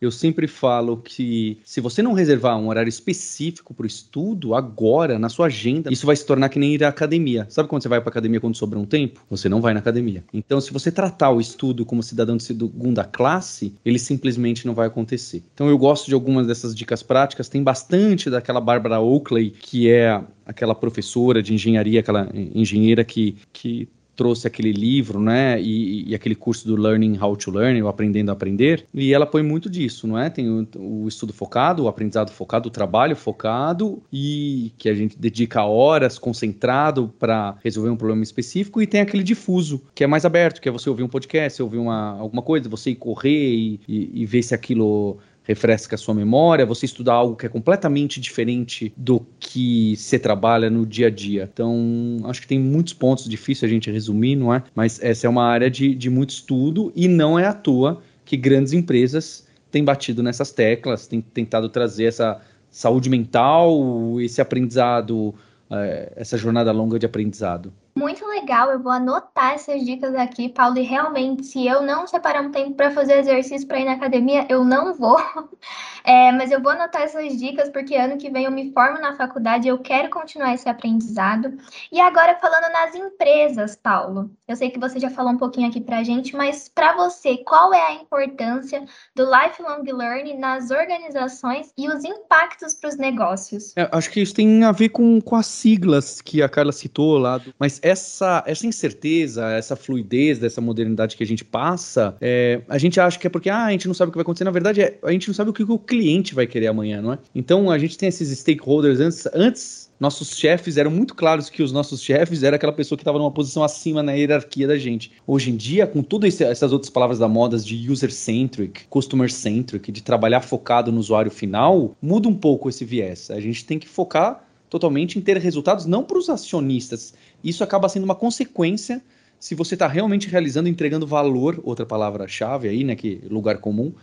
eu 0.02 0.12
sempre 0.12 0.48
falo 0.48 0.98
que 0.98 1.60
se 1.64 1.82
você 1.82 2.02
não 2.02 2.14
reservar 2.14 2.58
um 2.58 2.68
horário 2.68 2.90
específico 2.90 3.74
para 3.74 3.84
o 3.84 3.88
estudo 3.88 4.56
agora 4.56 5.20
na 5.20 5.30
sua 5.30 5.48
agenda, 5.48 5.92
isso 5.92 6.06
vai 6.06 6.16
se 6.16 6.26
tornar 6.26 6.50
que 6.50 6.60
nem 6.60 6.74
ir 6.74 6.84
à 6.84 6.90
academia. 6.90 7.46
Sabe 7.50 7.68
quando 7.68 7.84
você 7.84 7.90
vai 7.90 8.00
para 8.00 8.10
academia 8.10 8.40
quando 8.40 8.56
sobra 8.56 8.80
um 8.80 8.86
tempo? 8.86 9.22
Você 9.30 9.50
não 9.50 9.62
vai 9.62 9.74
na 9.74 9.80
academia. 9.80 10.24
Então, 10.34 10.62
se 10.62 10.72
você 10.72 10.92
tratar 10.92 11.32
o 11.32 11.42
estudo 11.42 11.86
como 11.86 12.02
cidadão 12.02 12.38
de 12.38 12.44
segunda 12.44 13.04
classe, 13.04 13.74
ele 13.84 14.00
simplesmente 14.00 14.66
não 14.66 14.74
vai 14.74 14.88
acontecer. 14.88 15.44
Então, 15.54 15.68
eu 15.70 15.78
gosto 15.78 16.08
de 16.08 16.14
algumas 16.14 16.48
dessas 16.48 16.76
dicas 16.76 17.04
práticas. 17.04 17.50
Tem 17.50 17.62
bastante 17.62 18.30
daquela 18.30 18.62
Bárbara 18.62 19.00
Oakley, 19.00 19.52
que 19.52 19.90
é 19.90 20.22
aquela 20.46 20.74
professora 20.74 21.44
de 21.44 21.54
engenharia, 21.54 22.00
aquela 22.00 22.30
engenheira 22.34 23.04
que, 23.04 23.38
que 23.52 23.88
trouxe 24.20 24.46
aquele 24.46 24.74
livro, 24.74 25.18
né, 25.18 25.62
e, 25.62 26.10
e, 26.10 26.14
aquele 26.14 26.36
curso 26.36 26.68
do 26.68 26.76
Learning 26.76 27.18
How 27.18 27.38
to 27.38 27.52
Learn, 27.52 27.82
o 27.82 27.88
Aprendendo 27.88 28.32
a 28.32 28.34
Aprender, 28.34 28.86
e 28.94 29.14
ela 29.14 29.26
põe 29.26 29.42
muito 29.42 29.70
disso, 29.70 30.06
não 30.06 30.20
é? 30.20 30.30
Tem 30.30 30.50
o, 30.50 30.68
o, 30.76 31.08
estudo 31.08 31.32
focado, 31.32 31.86
o 31.86 31.88
aprendizado 31.88 32.30
focado, 32.30 32.68
o 32.68 32.72
trabalho 32.72 33.16
focado, 33.16 34.04
e 34.12 34.74
que 34.78 34.90
a 34.90 34.94
gente 34.94 35.18
dedica 35.18 35.64
horas 35.64 36.20
concentrado 36.20 37.14
para 37.18 37.56
resolver 37.64 37.90
um 37.92 37.96
problema 37.96 38.22
específico, 38.22 38.82
e 38.82 38.88
tem 38.88 39.00
aquele 39.00 39.24
difuso, 39.24 39.82
que 39.96 40.04
é 40.04 40.08
mais 40.08 40.26
aberto, 40.26 40.60
que 40.60 40.68
é 40.68 40.72
você 40.72 40.90
ouvir 40.90 41.04
um 41.04 41.08
podcast, 41.08 41.64
ouvir 41.64 41.78
uma, 41.78 42.20
alguma 42.20 42.42
coisa, 42.42 42.68
você 42.68 42.90
ir 42.90 42.96
correr 42.96 43.54
e, 43.56 43.80
e, 43.88 44.22
e 44.22 44.26
ver 44.26 44.44
se 44.44 44.54
aquilo 44.54 45.18
refresca 45.50 45.96
a 45.96 45.98
sua 45.98 46.14
memória, 46.14 46.64
você 46.64 46.86
estudar 46.86 47.14
algo 47.14 47.36
que 47.36 47.44
é 47.44 47.50
completamente 47.50 48.22
diferente 48.22 48.94
do 48.96 49.26
que 49.40 49.96
você 49.98 50.20
trabalha 50.20 50.70
no 50.70 50.86
dia 50.86 51.08
a 51.08 51.10
dia. 51.10 51.50
Então, 51.52 52.18
acho 52.26 52.42
que 52.42 52.48
tem 52.48 52.60
muitos 52.60 52.94
pontos 52.94 53.28
difíceis 53.28 53.68
a 53.68 53.74
gente 53.74 53.90
resumir, 53.90 54.36
não 54.36 54.54
é? 54.54 54.62
Mas 54.76 55.02
essa 55.02 55.26
é 55.26 55.30
uma 55.30 55.44
área 55.44 55.68
de, 55.68 55.96
de 55.96 56.08
muito 56.08 56.30
estudo 56.30 56.94
e 56.96 57.08
não 57.08 57.40
é 57.40 57.48
à 57.48 57.54
toa 57.54 58.00
que 58.24 58.38
grandes 58.38 58.74
empresas 58.74 59.48
têm 59.72 59.84
batido 59.84 60.22
nessas 60.22 60.52
teclas, 60.52 61.08
têm 61.08 61.20
tentado 61.20 61.68
trazer 61.68 62.06
essa 62.06 62.40
saúde 62.70 63.10
mental, 63.10 64.22
esse 64.22 64.40
aprendizado, 64.40 65.34
é, 65.72 66.14
essa 66.16 66.38
jornada 66.38 66.72
longa 66.72 67.00
de 67.00 67.08
aprendizado. 67.08 67.74
Muito 67.98 68.24
legal, 68.50 68.72
eu 68.72 68.80
vou 68.80 68.92
anotar 68.92 69.54
essas 69.54 69.86
dicas 69.86 70.16
aqui, 70.16 70.50
Paulo, 70.50 70.80
e 70.80 70.82
realmente, 70.82 71.46
se 71.46 71.68
eu 71.68 71.84
não 71.84 72.08
separar 72.08 72.42
um 72.42 72.52
tempo 72.52 72.74
para 72.74 72.90
fazer 72.90 73.20
exercício 73.20 73.68
para 73.68 73.80
ir 73.80 73.86
na 73.86 73.94
academia, 73.94 74.48
eu 74.50 74.66
não 74.66 74.94
vou. 74.96 75.18
É, 76.02 76.32
mas 76.32 76.50
eu 76.50 76.62
vou 76.62 76.72
anotar 76.72 77.02
essas 77.02 77.38
dicas 77.38 77.70
porque 77.70 77.96
ano 77.96 78.18
que 78.18 78.30
vem 78.30 78.46
eu 78.46 78.52
me 78.52 78.72
formo 78.72 79.00
na 79.00 79.16
faculdade 79.16 79.68
eu 79.68 79.78
quero 79.78 80.10
continuar 80.10 80.54
esse 80.54 80.68
aprendizado. 80.68 81.58
E 81.92 82.00
agora 82.00 82.38
falando 82.40 82.72
nas 82.72 82.96
empresas, 82.96 83.76
Paulo. 83.76 84.32
Eu 84.48 84.56
sei 84.56 84.72
que 84.72 84.80
você 84.80 85.00
já 85.00 85.10
falou 85.10 85.34
um 85.34 85.38
pouquinho 85.38 85.68
aqui 85.68 85.80
para 85.80 86.02
gente, 86.02 86.36
mas 86.36 86.68
para 86.68 86.96
você, 86.96 87.38
qual 87.38 87.74
é 87.74 87.88
a 87.88 87.94
importância 87.94 88.84
do 89.16 89.26
lifelong 89.26 89.84
learning 89.84 90.40
nas 90.40 90.72
organizações 90.72 91.72
e 91.78 91.88
os 91.88 92.04
impactos 92.04 92.74
para 92.74 92.90
os 92.90 92.98
negócios? 92.98 93.74
É, 93.78 93.88
acho 93.92 94.10
que 94.10 94.22
isso 94.22 94.34
tem 94.34 94.64
a 94.64 94.72
ver 94.72 94.90
com, 94.90 95.22
com 95.22 95.36
as 95.36 95.46
siglas 95.46 96.22
que 96.22 96.42
a 96.42 96.50
Carla 96.50 96.72
citou 96.72 97.18
lá, 97.20 97.40
mas 97.60 97.80
essa, 97.84 98.39
essa 98.46 98.66
incerteza, 98.66 99.50
essa 99.52 99.76
fluidez 99.76 100.40
dessa 100.40 100.62
modernidade 100.62 101.16
que 101.16 101.24
a 101.24 101.28
gente 101.28 101.44
passa, 101.44 102.16
é, 102.22 102.62
a 102.68 102.78
gente 102.78 103.00
acha 103.00 103.18
que 103.18 103.28
é 103.28 103.30
porque 103.30 103.50
ah, 103.50 103.66
a 103.66 103.72
gente 103.72 103.88
não 103.88 103.94
sabe 103.94 104.10
o 104.10 104.12
que 104.12 104.18
vai 104.18 104.24
acontecer. 104.24 104.44
Na 104.44 104.52
verdade, 104.52 104.82
é, 104.82 104.98
a 105.04 105.12
gente 105.12 105.28
não 105.28 105.34
sabe 105.34 105.50
o 105.50 105.54
que 105.54 105.64
o 105.64 105.78
cliente 105.78 106.34
vai 106.36 106.48
querer 106.48 106.68
amanhã, 106.68 107.02
não 107.02 107.14
é? 107.14 107.20
Então 107.34 107.70
a 107.70 107.78
gente 107.78 107.98
tem 107.98 108.10
esses 108.10 108.38
stakeholders 108.38 109.00
antes, 109.00 109.28
antes 109.34 109.90
nossos 110.00 110.38
chefes 110.38 110.78
eram 110.78 110.90
muito 110.90 111.14
claros 111.14 111.50
que 111.50 111.62
os 111.62 111.74
nossos 111.74 112.02
chefes 112.02 112.42
era 112.44 112.56
aquela 112.56 112.72
pessoa 112.72 112.98
que 112.98 113.02
estava 113.02 113.18
numa 113.18 113.32
posição 113.32 113.64
acima 113.64 114.02
na 114.02 114.14
hierarquia 114.14 114.66
da 114.66 114.78
gente. 114.78 115.12
Hoje 115.28 115.52
em 115.52 115.58
dia, 115.58 115.86
com 115.86 116.02
todas 116.02 116.40
essas 116.40 116.72
outras 116.72 116.90
palavras 116.90 117.20
da 117.20 117.28
moda 117.28 117.58
de 117.58 117.92
user-centric, 117.92 118.86
customer-centric, 118.90 119.92
de 119.92 120.02
trabalhar 120.02 120.40
focado 120.42 120.92
no 120.92 121.00
usuário 121.00 121.30
final, 121.30 121.98
muda 122.02 122.30
um 122.30 122.36
pouco 122.36 122.70
esse 122.70 122.86
viés. 122.86 123.30
A 123.30 123.42
gente 123.42 123.66
tem 123.66 123.78
que 123.78 123.90
focar 123.90 124.48
totalmente 124.70 125.18
em 125.18 125.22
ter 125.22 125.38
resultados 125.38 125.86
não 125.86 126.04
para 126.04 126.18
os 126.18 126.30
acionistas. 126.30 127.14
Isso 127.44 127.64
acaba 127.64 127.90
sendo 127.90 128.04
uma 128.04 128.16
consequência 128.16 129.02
se 129.40 129.56
você 129.56 129.76
está 129.76 129.88
realmente 129.88 130.28
realizando, 130.28 130.68
entregando 130.68 131.08
valor, 131.08 131.60
outra 131.64 131.86
palavra-chave 131.86 132.68
aí, 132.68 132.84
né, 132.84 132.96
que 132.96 133.22
lugar 133.30 133.60
comum, 133.60 133.94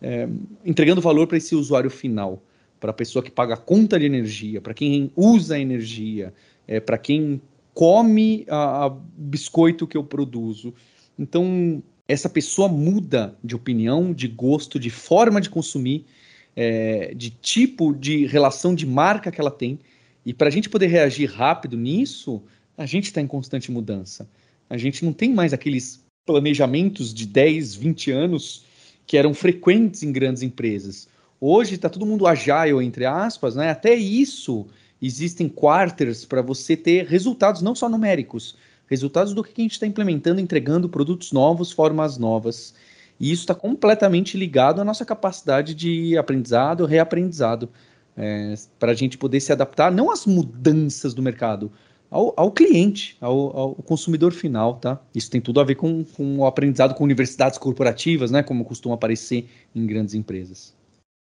é, 0.00 0.26
entregando 0.64 1.00
valor 1.00 1.26
para 1.26 1.36
esse 1.36 1.54
usuário 1.54 1.90
final, 1.90 2.42
para 2.80 2.90
a 2.90 2.94
pessoa 2.94 3.22
que 3.22 3.30
paga 3.30 3.54
a 3.54 3.58
conta 3.58 3.98
de 3.98 4.06
energia, 4.06 4.60
para 4.60 4.72
quem 4.72 5.10
usa 5.14 5.56
a 5.56 5.58
energia, 5.58 6.32
é, 6.66 6.80
para 6.80 6.96
quem 6.96 7.40
come 7.74 8.46
a, 8.48 8.86
a 8.86 8.96
biscoito 9.16 9.86
que 9.86 9.96
eu 9.96 10.04
produzo. 10.04 10.72
Então, 11.18 11.82
essa 12.08 12.28
pessoa 12.28 12.68
muda 12.68 13.36
de 13.44 13.54
opinião, 13.54 14.12
de 14.14 14.28
gosto, 14.28 14.78
de 14.80 14.90
forma 14.90 15.40
de 15.40 15.50
consumir, 15.50 16.06
é, 16.54 17.12
de 17.14 17.30
tipo 17.30 17.94
de 17.94 18.26
relação 18.26 18.74
de 18.74 18.86
marca 18.86 19.30
que 19.30 19.40
ela 19.40 19.50
tem. 19.50 19.78
E 20.26 20.34
para 20.34 20.48
a 20.48 20.50
gente 20.50 20.68
poder 20.68 20.88
reagir 20.88 21.30
rápido 21.30 21.76
nisso, 21.76 22.42
a 22.76 22.84
gente 22.84 23.04
está 23.04 23.20
em 23.20 23.28
constante 23.28 23.70
mudança. 23.70 24.28
A 24.68 24.76
gente 24.76 25.04
não 25.04 25.12
tem 25.12 25.32
mais 25.32 25.52
aqueles 25.52 26.04
planejamentos 26.26 27.14
de 27.14 27.24
10, 27.24 27.76
20 27.76 28.10
anos 28.10 28.64
que 29.06 29.16
eram 29.16 29.32
frequentes 29.32 30.02
em 30.02 30.10
grandes 30.10 30.42
empresas. 30.42 31.08
Hoje 31.40 31.76
está 31.76 31.88
todo 31.88 32.04
mundo 32.04 32.26
agile, 32.26 32.84
entre 32.84 33.04
aspas, 33.04 33.54
né? 33.54 33.70
Até 33.70 33.94
isso 33.94 34.66
existem 35.00 35.48
quarters 35.48 36.24
para 36.24 36.42
você 36.42 36.76
ter 36.76 37.06
resultados 37.06 37.62
não 37.62 37.76
só 37.76 37.88
numéricos, 37.88 38.56
resultados 38.88 39.32
do 39.32 39.44
que 39.44 39.60
a 39.60 39.62
gente 39.62 39.72
está 39.72 39.86
implementando, 39.86 40.40
entregando 40.40 40.88
produtos 40.88 41.30
novos, 41.30 41.70
formas 41.70 42.18
novas. 42.18 42.74
E 43.20 43.30
isso 43.30 43.42
está 43.42 43.54
completamente 43.54 44.36
ligado 44.36 44.80
à 44.80 44.84
nossa 44.84 45.04
capacidade 45.04 45.72
de 45.72 46.18
aprendizado, 46.18 46.84
reaprendizado 46.84 47.68
é, 48.16 48.54
para 48.78 48.92
a 48.92 48.94
gente 48.94 49.18
poder 49.18 49.40
se 49.40 49.52
adaptar, 49.52 49.92
não 49.92 50.10
às 50.10 50.26
mudanças 50.26 51.12
do 51.12 51.22
mercado, 51.22 51.70
ao, 52.10 52.32
ao 52.36 52.52
cliente, 52.52 53.16
ao, 53.20 53.56
ao, 53.56 53.74
consumidor 53.74 54.32
final, 54.32 54.76
tá? 54.76 55.00
Isso 55.14 55.30
tem 55.30 55.40
tudo 55.40 55.60
a 55.60 55.64
ver 55.64 55.74
com, 55.74 56.04
com 56.04 56.38
o 56.38 56.46
aprendizado 56.46 56.94
com 56.94 57.04
universidades 57.04 57.58
corporativas, 57.58 58.30
né? 58.30 58.42
Como 58.42 58.64
costuma 58.64 58.94
aparecer 58.94 59.48
em 59.74 59.86
grandes 59.86 60.14
empresas. 60.14 60.74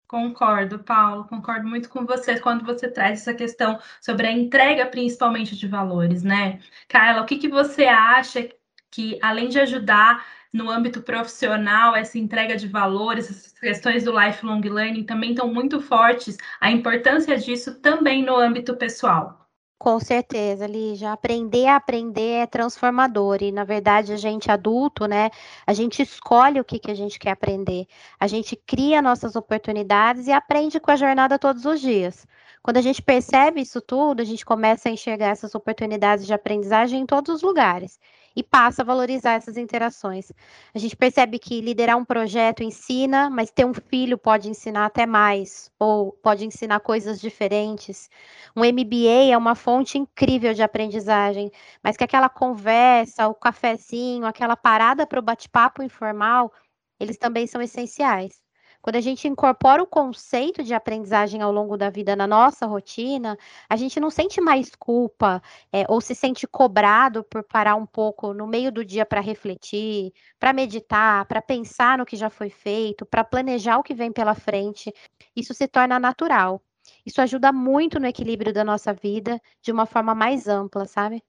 Concordo, 0.06 0.78
Paulo, 0.78 1.24
concordo 1.24 1.66
muito 1.66 1.88
com 1.88 2.04
você 2.04 2.38
quando 2.38 2.64
você 2.64 2.88
traz 2.88 3.20
essa 3.20 3.34
questão 3.34 3.78
sobre 4.00 4.26
a 4.26 4.32
entrega, 4.32 4.86
principalmente 4.86 5.56
de 5.56 5.66
valores, 5.66 6.22
né? 6.22 6.60
Carla, 6.88 7.22
o 7.22 7.26
que, 7.26 7.38
que 7.38 7.48
você 7.48 7.84
acha 7.84 8.48
que, 8.90 9.18
além 9.22 9.48
de 9.48 9.58
ajudar 9.58 10.24
no 10.54 10.70
âmbito 10.70 11.02
profissional, 11.02 11.96
essa 11.96 12.16
entrega 12.16 12.56
de 12.56 12.68
valores, 12.68 13.28
essas 13.28 13.52
questões 13.58 14.04
do 14.04 14.12
lifelong 14.18 14.60
learning 14.60 15.02
também 15.04 15.30
estão 15.30 15.52
muito 15.52 15.80
fortes, 15.80 16.36
a 16.60 16.70
importância 16.70 17.36
disso 17.36 17.74
também 17.80 18.24
no 18.24 18.36
âmbito 18.36 18.76
pessoal. 18.76 19.44
Com 19.76 19.98
certeza, 19.98 20.66
Lígia. 20.66 21.12
Aprender 21.12 21.66
a 21.66 21.76
aprender 21.76 22.42
é 22.42 22.46
transformador. 22.46 23.42
E, 23.42 23.52
na 23.52 23.64
verdade, 23.64 24.12
a 24.12 24.16
gente 24.16 24.50
adulto, 24.50 25.06
né? 25.06 25.28
A 25.66 25.74
gente 25.74 26.00
escolhe 26.00 26.60
o 26.60 26.64
que, 26.64 26.78
que 26.78 26.90
a 26.90 26.94
gente 26.94 27.18
quer 27.18 27.32
aprender. 27.32 27.86
A 28.18 28.26
gente 28.26 28.56
cria 28.56 29.02
nossas 29.02 29.36
oportunidades 29.36 30.26
e 30.28 30.32
aprende 30.32 30.80
com 30.80 30.90
a 30.90 30.96
jornada 30.96 31.38
todos 31.38 31.66
os 31.66 31.80
dias. 31.80 32.26
Quando 32.64 32.78
a 32.78 32.82
gente 32.82 33.02
percebe 33.02 33.60
isso 33.60 33.78
tudo, 33.80 34.22
a 34.22 34.24
gente 34.24 34.44
começa 34.44 34.88
a 34.88 34.92
enxergar 34.92 35.28
essas 35.28 35.54
oportunidades 35.54 36.24
de 36.26 36.32
aprendizagem 36.32 37.02
em 37.02 37.06
todos 37.06 37.34
os 37.34 37.42
lugares 37.42 37.98
e 38.34 38.42
passa 38.42 38.80
a 38.80 38.84
valorizar 38.84 39.34
essas 39.34 39.58
interações. 39.58 40.32
A 40.74 40.78
gente 40.78 40.96
percebe 40.96 41.38
que 41.38 41.60
liderar 41.60 41.98
um 41.98 42.04
projeto 42.06 42.62
ensina, 42.62 43.28
mas 43.28 43.50
ter 43.50 43.66
um 43.66 43.74
filho 43.74 44.16
pode 44.16 44.48
ensinar 44.48 44.86
até 44.86 45.04
mais, 45.04 45.70
ou 45.78 46.12
pode 46.22 46.46
ensinar 46.46 46.80
coisas 46.80 47.20
diferentes. 47.20 48.08
Um 48.56 48.64
MBA 48.64 49.30
é 49.32 49.36
uma 49.36 49.54
fonte 49.54 49.98
incrível 49.98 50.54
de 50.54 50.62
aprendizagem, 50.62 51.50
mas 51.82 51.98
que 51.98 52.04
aquela 52.04 52.30
conversa, 52.30 53.28
o 53.28 53.34
cafezinho, 53.34 54.24
aquela 54.24 54.56
parada 54.56 55.06
para 55.06 55.18
o 55.20 55.22
bate-papo 55.22 55.82
informal, 55.82 56.50
eles 56.98 57.18
também 57.18 57.46
são 57.46 57.60
essenciais. 57.60 58.43
Quando 58.84 58.96
a 58.96 59.00
gente 59.00 59.26
incorpora 59.26 59.82
o 59.82 59.86
conceito 59.86 60.62
de 60.62 60.74
aprendizagem 60.74 61.40
ao 61.40 61.50
longo 61.50 61.74
da 61.74 61.88
vida 61.88 62.14
na 62.14 62.26
nossa 62.26 62.66
rotina, 62.66 63.34
a 63.66 63.76
gente 63.76 63.98
não 63.98 64.10
sente 64.10 64.42
mais 64.42 64.74
culpa 64.74 65.40
é, 65.72 65.86
ou 65.88 66.02
se 66.02 66.14
sente 66.14 66.46
cobrado 66.46 67.24
por 67.24 67.42
parar 67.42 67.76
um 67.76 67.86
pouco 67.86 68.34
no 68.34 68.46
meio 68.46 68.70
do 68.70 68.84
dia 68.84 69.06
para 69.06 69.22
refletir, 69.22 70.12
para 70.38 70.52
meditar, 70.52 71.24
para 71.24 71.40
pensar 71.40 71.96
no 71.96 72.04
que 72.04 72.14
já 72.14 72.28
foi 72.28 72.50
feito, 72.50 73.06
para 73.06 73.24
planejar 73.24 73.78
o 73.78 73.82
que 73.82 73.94
vem 73.94 74.12
pela 74.12 74.34
frente. 74.34 74.92
Isso 75.34 75.54
se 75.54 75.66
torna 75.66 75.98
natural. 75.98 76.62
Isso 77.06 77.22
ajuda 77.22 77.50
muito 77.50 77.98
no 77.98 78.06
equilíbrio 78.06 78.52
da 78.52 78.62
nossa 78.62 78.92
vida 78.92 79.40
de 79.62 79.72
uma 79.72 79.86
forma 79.86 80.14
mais 80.14 80.46
ampla, 80.46 80.84
sabe? 80.84 81.22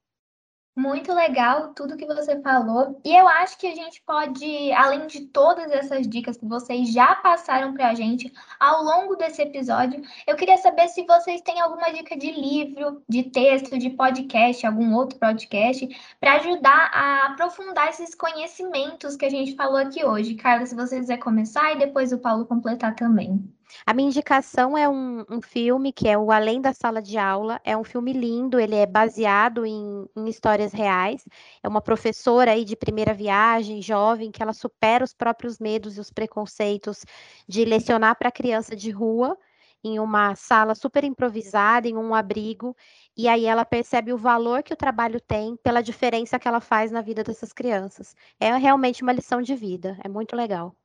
Muito 0.76 1.14
legal 1.14 1.74
tudo 1.74 1.96
que 1.96 2.06
você 2.06 2.42
falou. 2.42 3.00
E 3.06 3.16
eu 3.16 3.26
acho 3.30 3.58
que 3.58 3.66
a 3.66 3.74
gente 3.74 4.02
pode, 4.02 4.74
além 4.74 5.08
de 5.08 5.22
todas 5.28 5.72
essas 5.72 6.06
dicas 6.06 6.36
que 6.36 6.46
vocês 6.46 6.92
já 6.92 7.16
passaram 7.16 7.74
para 7.74 7.90
a 7.90 7.94
gente 7.94 8.30
ao 8.60 8.84
longo 8.84 9.16
desse 9.16 9.42
episódio, 9.42 10.02
eu 10.28 10.36
queria 10.36 10.58
saber 10.58 10.90
se 10.90 11.06
vocês 11.06 11.40
têm 11.42 11.62
alguma 11.62 11.94
dica 11.94 12.18
de 12.18 12.30
livro, 12.30 13.02
de 13.08 13.24
texto, 13.24 13.78
de 13.78 13.92
podcast, 13.92 14.66
algum 14.66 14.94
outro 14.94 15.18
podcast, 15.18 15.88
para 16.20 16.34
ajudar 16.36 16.92
a 16.94 17.28
aprofundar 17.28 17.88
esses 17.88 18.14
conhecimentos 18.14 19.16
que 19.16 19.26
a 19.26 19.30
gente 19.30 19.56
falou 19.56 19.78
aqui 19.78 20.04
hoje. 20.04 20.36
Carla, 20.36 20.66
se 20.66 20.76
você 20.76 21.00
quiser 21.00 21.20
começar 21.20 21.72
e 21.72 21.78
depois 21.80 22.12
o 22.12 22.20
Paulo 22.20 22.46
completar 22.46 22.96
também. 22.96 23.55
A 23.86 23.94
minha 23.94 24.08
indicação 24.08 24.78
é 24.78 24.88
um, 24.88 25.26
um, 25.30 25.42
filme 25.42 25.92
que 25.92 26.08
é 26.08 26.18
o 26.18 26.32
Além 26.32 26.62
da 26.62 26.74
Sala 26.74 27.02
de 27.02 27.18
Aula. 27.18 27.60
É 27.64 27.76
um 27.76 27.84
filme 27.84 28.14
lindo, 28.14 28.60
ele 28.60 28.76
é 28.76 28.86
baseado 28.86 29.66
em, 29.66 30.08
em, 30.16 30.28
histórias 30.28 30.74
reais. 30.74 31.26
É 31.64 31.68
uma 31.68 31.82
professora 31.82 32.52
aí 32.52 32.64
de 32.64 32.76
primeira 32.76 33.14
viagem, 33.14 33.82
jovem, 33.82 34.32
que 34.32 34.42
ela 34.44 34.54
supera 34.54 35.04
os 35.04 35.14
próprios 35.14 35.60
medos 35.60 35.98
e 35.98 36.00
os 36.00 36.12
preconceitos 36.12 37.04
de 37.48 37.66
lecionar 37.66 38.16
para 38.18 38.32
criança 38.32 38.76
de 38.76 38.92
rua 38.92 39.38
em 39.84 40.00
uma 40.00 40.36
sala 40.36 40.74
super 40.74 41.04
improvisada, 41.04 41.88
em 41.88 41.96
um 41.96 42.16
abrigo, 42.16 42.76
e 43.16 43.28
aí 43.28 43.46
ela 43.46 43.64
percebe 43.64 44.12
o 44.12 44.18
valor 44.18 44.64
que 44.64 44.74
o 44.74 44.78
trabalho 44.78 45.22
tem 45.22 45.56
pela 45.58 45.82
diferença 45.82 46.40
que 46.40 46.48
ela 46.48 46.60
faz 46.60 46.92
na 46.92 47.02
vida 47.02 47.24
dessas 47.24 47.54
crianças. 47.54 48.16
É 48.40 48.56
realmente 48.58 49.04
uma 49.04 49.14
lição 49.14 49.42
de 49.42 49.56
vida, 49.56 49.98
é 50.04 50.10
muito 50.10 50.36
legal. 50.36 50.76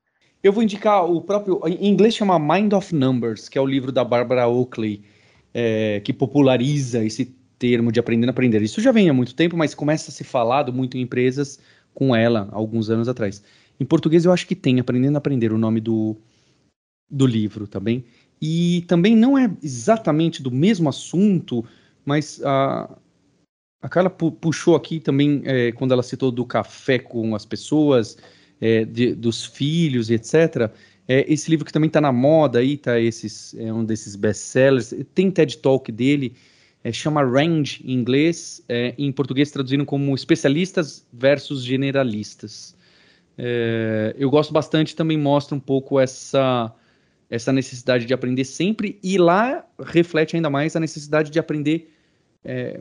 Eu 0.42 0.52
vou 0.52 0.62
indicar 0.62 1.04
o 1.04 1.20
próprio. 1.20 1.60
Em 1.66 1.88
inglês 1.88 2.14
chama 2.14 2.38
Mind 2.38 2.72
of 2.72 2.94
Numbers, 2.94 3.48
que 3.48 3.58
é 3.58 3.60
o 3.60 3.66
livro 3.66 3.92
da 3.92 4.02
Barbara 4.02 4.48
Oakley, 4.48 5.02
é, 5.52 6.00
que 6.00 6.12
populariza 6.12 7.04
esse 7.04 7.34
termo 7.58 7.92
de 7.92 8.00
aprender 8.00 8.26
a 8.26 8.30
aprender. 8.30 8.62
Isso 8.62 8.80
já 8.80 8.90
vem 8.90 9.10
há 9.10 9.12
muito 9.12 9.34
tempo, 9.34 9.56
mas 9.56 9.74
começa 9.74 10.10
a 10.10 10.14
ser 10.14 10.24
falado 10.24 10.72
muito 10.72 10.96
em 10.96 11.02
empresas 11.02 11.60
com 11.92 12.16
ela, 12.16 12.48
alguns 12.52 12.88
anos 12.88 13.06
atrás. 13.06 13.42
Em 13.78 13.84
português 13.84 14.24
eu 14.24 14.32
acho 14.32 14.46
que 14.46 14.54
tem 14.54 14.80
Aprendendo 14.80 15.16
a 15.16 15.18
Aprender, 15.18 15.52
o 15.52 15.58
nome 15.58 15.80
do, 15.80 16.16
do 17.10 17.26
livro 17.26 17.66
também. 17.66 18.04
E 18.40 18.84
também 18.88 19.14
não 19.14 19.36
é 19.36 19.54
exatamente 19.62 20.42
do 20.42 20.50
mesmo 20.50 20.88
assunto, 20.88 21.62
mas 22.02 22.40
a, 22.42 22.96
a 23.82 23.88
Carla 23.90 24.08
puxou 24.08 24.74
aqui 24.74 24.98
também, 24.98 25.42
é, 25.44 25.72
quando 25.72 25.92
ela 25.92 26.02
citou 26.02 26.30
do 26.30 26.46
café 26.46 26.98
com 26.98 27.34
as 27.34 27.44
pessoas, 27.44 28.16
é, 28.60 28.84
de, 28.84 29.14
dos 29.14 29.44
filhos, 29.44 30.10
etc. 30.10 30.70
É, 31.08 31.24
esse 31.32 31.50
livro 31.50 31.64
que 31.64 31.72
também 31.72 31.88
está 31.88 32.00
na 32.00 32.12
moda 32.12 32.58
aí, 32.58 32.76
tá 32.76 33.00
esses, 33.00 33.54
é 33.58 33.72
um 33.72 33.84
desses 33.84 34.14
best-sellers, 34.14 34.94
tem 35.14 35.30
TED 35.30 35.58
Talk 35.58 35.90
dele, 35.90 36.34
é, 36.84 36.92
chama 36.92 37.22
Range 37.22 37.82
em 37.84 37.92
inglês, 37.92 38.62
é, 38.68 38.94
em 38.96 39.10
português 39.10 39.50
traduzindo 39.50 39.84
como 39.84 40.14
especialistas 40.14 41.06
versus 41.12 41.64
generalistas. 41.64 42.76
É, 43.36 44.14
eu 44.18 44.30
gosto 44.30 44.52
bastante, 44.52 44.94
também 44.94 45.18
mostra 45.18 45.56
um 45.56 45.60
pouco 45.60 45.98
essa, 45.98 46.72
essa 47.28 47.52
necessidade 47.52 48.06
de 48.06 48.14
aprender 48.14 48.44
sempre, 48.44 48.98
e 49.02 49.18
lá 49.18 49.66
reflete 49.78 50.36
ainda 50.36 50.48
mais 50.48 50.76
a 50.76 50.80
necessidade 50.80 51.30
de 51.30 51.38
aprender 51.38 51.92
é, 52.44 52.80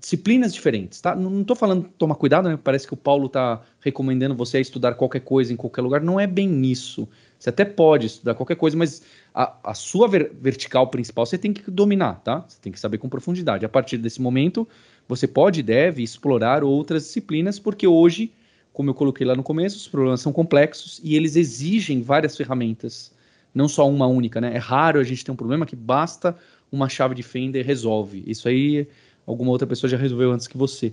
disciplinas 0.00 0.54
diferentes, 0.54 1.00
tá? 1.00 1.14
Não 1.14 1.40
estou 1.40 1.56
falando 1.56 1.88
tomar 1.98 2.14
cuidado, 2.14 2.48
né? 2.48 2.58
Parece 2.62 2.86
que 2.86 2.94
o 2.94 2.96
Paulo 2.96 3.26
está 3.26 3.62
recomendando 3.80 4.34
você 4.34 4.60
estudar 4.60 4.94
qualquer 4.94 5.20
coisa 5.20 5.52
em 5.52 5.56
qualquer 5.56 5.82
lugar. 5.82 6.00
Não 6.00 6.20
é 6.20 6.26
bem 6.26 6.64
isso. 6.66 7.08
Você 7.38 7.50
até 7.50 7.64
pode 7.64 8.06
estudar 8.06 8.34
qualquer 8.34 8.56
coisa, 8.56 8.76
mas 8.76 9.02
a, 9.34 9.54
a 9.64 9.74
sua 9.74 10.08
ver, 10.08 10.32
vertical 10.40 10.88
principal 10.88 11.26
você 11.26 11.36
tem 11.36 11.52
que 11.52 11.68
dominar, 11.70 12.20
tá? 12.22 12.44
Você 12.46 12.58
tem 12.60 12.72
que 12.72 12.78
saber 12.78 12.98
com 12.98 13.08
profundidade. 13.08 13.64
A 13.64 13.68
partir 13.68 13.98
desse 13.98 14.22
momento, 14.22 14.68
você 15.08 15.26
pode 15.26 15.60
e 15.60 15.62
deve 15.62 16.02
explorar 16.02 16.62
outras 16.62 17.04
disciplinas, 17.04 17.58
porque 17.58 17.86
hoje, 17.86 18.32
como 18.72 18.90
eu 18.90 18.94
coloquei 18.94 19.26
lá 19.26 19.34
no 19.34 19.42
começo, 19.42 19.76
os 19.76 19.88
problemas 19.88 20.20
são 20.20 20.32
complexos 20.32 21.00
e 21.02 21.16
eles 21.16 21.34
exigem 21.34 22.02
várias 22.02 22.36
ferramentas, 22.36 23.12
não 23.52 23.68
só 23.68 23.88
uma 23.88 24.06
única, 24.06 24.40
né? 24.40 24.54
É 24.54 24.58
raro 24.58 25.00
a 25.00 25.04
gente 25.04 25.24
ter 25.24 25.32
um 25.32 25.36
problema 25.36 25.66
que 25.66 25.74
basta 25.74 26.36
uma 26.70 26.88
chave 26.88 27.14
de 27.14 27.22
fenda 27.22 27.58
e 27.58 27.62
resolve. 27.62 28.22
Isso 28.26 28.48
aí 28.48 28.86
alguma 29.28 29.50
outra 29.50 29.66
pessoa 29.66 29.90
já 29.90 29.96
resolveu 29.96 30.32
antes 30.32 30.46
que 30.46 30.56
você. 30.56 30.92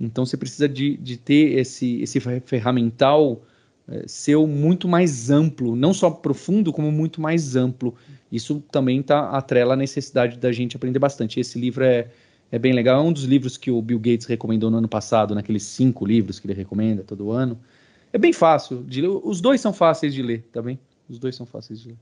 Então 0.00 0.24
você 0.24 0.36
precisa 0.36 0.68
de, 0.68 0.96
de 0.96 1.16
ter 1.16 1.58
esse, 1.58 2.00
esse 2.00 2.18
ferramental 2.18 3.42
é, 3.86 4.04
seu 4.08 4.46
muito 4.46 4.88
mais 4.88 5.30
amplo, 5.30 5.76
não 5.76 5.92
só 5.92 6.10
profundo, 6.10 6.72
como 6.72 6.90
muito 6.90 7.20
mais 7.20 7.54
amplo. 7.54 7.94
Isso 8.32 8.64
também 8.72 9.02
tá, 9.02 9.30
atrela 9.30 9.74
a 9.74 9.76
necessidade 9.76 10.38
da 10.38 10.50
gente 10.50 10.76
aprender 10.76 10.98
bastante. 10.98 11.38
Esse 11.38 11.58
livro 11.58 11.84
é, 11.84 12.10
é 12.50 12.58
bem 12.58 12.72
legal, 12.72 13.04
é 13.04 13.06
um 13.06 13.12
dos 13.12 13.24
livros 13.24 13.56
que 13.58 13.70
o 13.70 13.80
Bill 13.82 13.98
Gates 13.98 14.26
recomendou 14.26 14.70
no 14.70 14.78
ano 14.78 14.88
passado, 14.88 15.34
naqueles 15.34 15.62
cinco 15.64 16.06
livros 16.06 16.40
que 16.40 16.46
ele 16.46 16.54
recomenda 16.54 17.04
todo 17.04 17.30
ano. 17.30 17.60
É 18.12 18.18
bem 18.18 18.32
fácil 18.32 18.82
de 18.84 19.02
ler, 19.02 19.08
os 19.08 19.40
dois 19.40 19.60
são 19.60 19.72
fáceis 19.72 20.14
de 20.14 20.22
ler, 20.22 20.48
tá 20.52 20.62
bem? 20.62 20.78
Os 21.08 21.18
dois 21.18 21.36
são 21.36 21.44
fáceis 21.44 21.80
de 21.82 21.88
ler. 21.88 21.98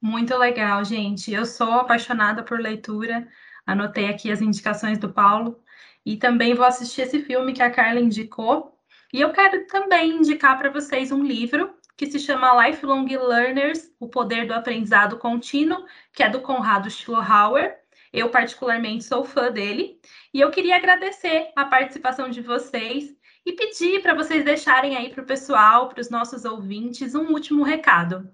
Muito 0.00 0.36
legal, 0.38 0.82
gente. 0.84 1.32
Eu 1.32 1.44
sou 1.44 1.72
apaixonada 1.72 2.42
por 2.42 2.58
leitura. 2.58 3.26
Anotei 3.66 4.08
aqui 4.08 4.30
as 4.30 4.40
indicações 4.40 4.98
do 4.98 5.12
Paulo 5.12 5.60
e 6.04 6.16
também 6.16 6.54
vou 6.54 6.64
assistir 6.64 7.02
esse 7.02 7.20
filme 7.22 7.52
que 7.52 7.62
a 7.62 7.70
Carla 7.70 8.00
indicou. 8.00 8.78
E 9.12 9.20
eu 9.20 9.32
quero 9.32 9.66
também 9.66 10.16
indicar 10.16 10.58
para 10.58 10.70
vocês 10.70 11.10
um 11.10 11.22
livro 11.22 11.74
que 11.96 12.06
se 12.06 12.18
chama 12.18 12.66
Lifelong 12.66 13.06
Learners: 13.06 13.90
O 14.00 14.08
Poder 14.08 14.46
do 14.46 14.54
Aprendizado 14.54 15.18
Contínuo, 15.18 15.84
que 16.12 16.22
é 16.22 16.30
do 16.30 16.40
Conrado 16.40 16.90
Schlohauer. 16.90 17.76
Eu 18.12 18.28
particularmente 18.30 19.04
sou 19.04 19.24
fã 19.24 19.52
dele 19.52 20.00
e 20.34 20.40
eu 20.40 20.50
queria 20.50 20.76
agradecer 20.76 21.50
a 21.54 21.64
participação 21.64 22.28
de 22.28 22.40
vocês 22.40 23.14
e 23.46 23.52
pedir 23.52 24.02
para 24.02 24.14
vocês 24.14 24.44
deixarem 24.44 24.96
aí 24.96 25.10
para 25.10 25.22
o 25.22 25.26
pessoal, 25.26 25.88
para 25.88 26.00
os 26.00 26.10
nossos 26.10 26.44
ouvintes, 26.44 27.14
um 27.14 27.32
último 27.32 27.62
recado. 27.62 28.28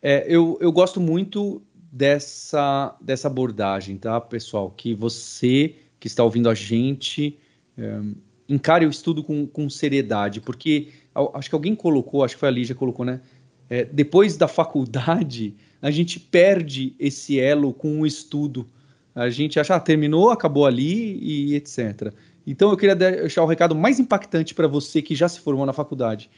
É, 0.00 0.24
eu, 0.28 0.56
eu 0.60 0.70
gosto 0.70 1.00
muito 1.00 1.62
dessa, 1.90 2.96
dessa 3.00 3.28
abordagem, 3.28 3.96
tá, 3.96 4.20
pessoal? 4.20 4.70
Que 4.70 4.94
você 4.94 5.74
que 5.98 6.06
está 6.06 6.22
ouvindo 6.22 6.48
a 6.48 6.54
gente 6.54 7.36
é, 7.76 8.00
encare 8.48 8.86
o 8.86 8.90
estudo 8.90 9.22
com, 9.22 9.46
com 9.46 9.68
seriedade, 9.68 10.40
porque 10.40 10.88
acho 11.34 11.48
que 11.48 11.54
alguém 11.54 11.74
colocou, 11.74 12.24
acho 12.24 12.34
que 12.34 12.40
foi 12.40 12.48
a 12.48 12.52
Lígia 12.52 12.74
que 12.74 12.78
colocou, 12.78 13.04
né? 13.04 13.20
É, 13.68 13.84
depois 13.84 14.36
da 14.36 14.48
faculdade, 14.48 15.54
a 15.82 15.90
gente 15.90 16.18
perde 16.18 16.94
esse 16.98 17.38
elo 17.38 17.72
com 17.72 18.00
o 18.00 18.06
estudo. 18.06 18.66
A 19.14 19.28
gente 19.28 19.58
acha, 19.60 19.74
ah, 19.74 19.80
terminou, 19.80 20.30
acabou 20.30 20.64
ali 20.64 21.18
e 21.20 21.54
etc. 21.54 22.12
Então 22.46 22.70
eu 22.70 22.76
queria 22.76 22.96
deixar 22.96 23.42
o 23.42 23.46
recado 23.46 23.74
mais 23.74 24.00
impactante 24.00 24.54
para 24.54 24.66
você 24.66 25.02
que 25.02 25.14
já 25.14 25.28
se 25.28 25.40
formou 25.40 25.66
na 25.66 25.72
faculdade. 25.72 26.30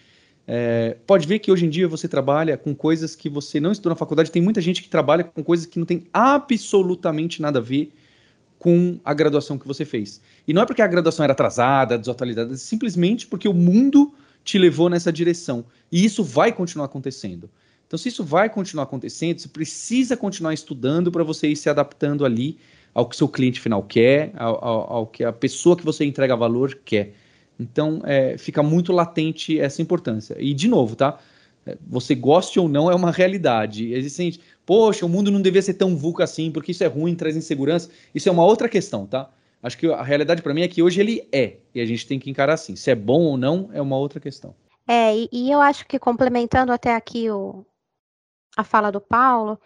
É, 0.47 0.97
pode 1.07 1.27
ver 1.27 1.39
que 1.39 1.53
hoje 1.53 1.67
em 1.67 1.71
dia 1.71 1.87
você 1.87 2.09
trabalha 2.09 2.57
com 2.57 2.75
coisas 2.75 3.15
que 3.15 3.29
você 3.29 3.61
não 3.61 3.73
estudou 3.73 3.91
na 3.91 3.97
faculdade. 3.97 4.31
Tem 4.31 4.43
muita 4.43 4.61
gente 4.61 4.83
que 4.83 4.89
trabalha 4.89 5.25
com 5.25 5.45
coisas 5.45 5.67
que 5.67 5.79
não 5.79 5.87
tem 5.87 6.05
absolutamente 6.13 7.41
nada 7.41 7.59
a 7.59 7.63
ver 7.63 7.93
com 8.59 8.99
a 9.05 9.15
graduação 9.15 9.59
que 9.59 9.67
você 9.67 9.85
fez. 9.85 10.21
E 10.47 10.53
não 10.53 10.63
é 10.63 10.67
porque 10.67 10.83
a 10.83 10.87
graduação 10.87 11.25
era 11.25 11.33
atrasada, 11.33 11.97
desatualizada, 11.97 12.53
é 12.53 12.57
simplesmente 12.57 13.27
porque 13.27 13.49
o 13.49 13.55
mundo 13.55 14.13
te 14.45 14.59
levou 14.59 14.91
nessa 14.91 15.13
direção. 15.13 15.65
E 15.91 16.05
isso 16.05 16.23
vai 16.23 16.53
continuar 16.53 16.87
acontecendo. 16.87 17.49
Então, 17.87 17.99
se 17.99 18.09
isso 18.09 18.23
vai 18.23 18.49
continuar 18.49 18.85
acontecendo, 18.85 19.41
você 19.41 19.49
precisa 19.49 20.17
continuar 20.17 20.55
estudando 20.55 21.11
para 21.11 21.25
você 21.25 21.49
ir 21.49 21.57
se 21.57 21.69
adaptando 21.69 22.25
ali 22.25 22.59
ao 22.95 23.09
que 23.09 23.17
seu 23.17 23.29
cliente 23.29 23.61
final 23.61 23.83
quer, 23.83 24.33
ao, 24.37 24.65
ao, 24.65 24.93
ao 24.93 25.07
que 25.07 25.25
a 25.25 25.33
pessoa 25.33 25.77
que 25.77 25.85
você 25.85 26.05
entrega 26.05 26.37
valor 26.37 26.79
quer. 26.85 27.15
Então, 27.61 28.01
é, 28.05 28.39
fica 28.39 28.63
muito 28.63 28.93
latente 28.93 29.61
essa 29.61 29.83
importância. 29.83 30.35
E, 30.39 30.55
de 30.55 30.67
novo, 30.67 30.97
tá? 30.97 31.19
É, 31.67 31.77
você 31.87 32.15
goste 32.15 32.59
ou 32.59 32.69
não, 32.69 32.91
é 32.91 32.95
uma 32.95 33.11
realidade. 33.11 33.93
Existem, 33.93 34.39
poxa, 34.65 35.05
o 35.05 35.09
mundo 35.09 35.31
não 35.31 35.43
devia 35.43 35.61
ser 35.61 35.75
tão 35.75 35.95
vulco 35.97 36.23
assim, 36.23 36.51
porque 36.51 36.73
isso 36.73 36.83
é 36.83 36.87
ruim, 36.87 37.15
traz 37.15 37.37
insegurança. 37.37 37.91
Isso 38.15 38.29
é 38.29 38.33
uma 38.33 38.45
outra 38.45 38.69
questão, 38.69 39.07
tá? 39.07 39.29
Acho 39.63 39.77
que 39.77 39.87
a 39.87 40.03
realidade 40.03 40.41
para 40.41 40.55
mim 40.55 40.63
é 40.63 40.69
que 40.69 40.83
hoje 40.83 41.01
ele 41.01 41.29
é, 41.31 41.57
e 41.75 41.81
a 41.83 41.87
gente 41.87 42.07
tem 42.07 42.19
que 42.19 42.31
encarar 42.31 42.55
assim. 42.55 42.75
Se 42.75 42.91
é 42.91 42.95
bom 42.95 43.21
ou 43.25 43.37
não, 43.37 43.69
é 43.75 43.83
uma 43.83 43.99
outra 43.99 44.19
questão. 44.19 44.55
É, 44.89 45.15
e, 45.15 45.29
e 45.31 45.51
eu 45.53 45.61
acho 45.61 45.87
que 45.87 45.99
complementando 45.99 46.73
até 46.73 46.95
aqui 46.95 47.31
o, 47.31 47.65
a 48.57 48.65
fala 48.65 48.91
do 48.91 49.03
Paulo, 49.03 49.61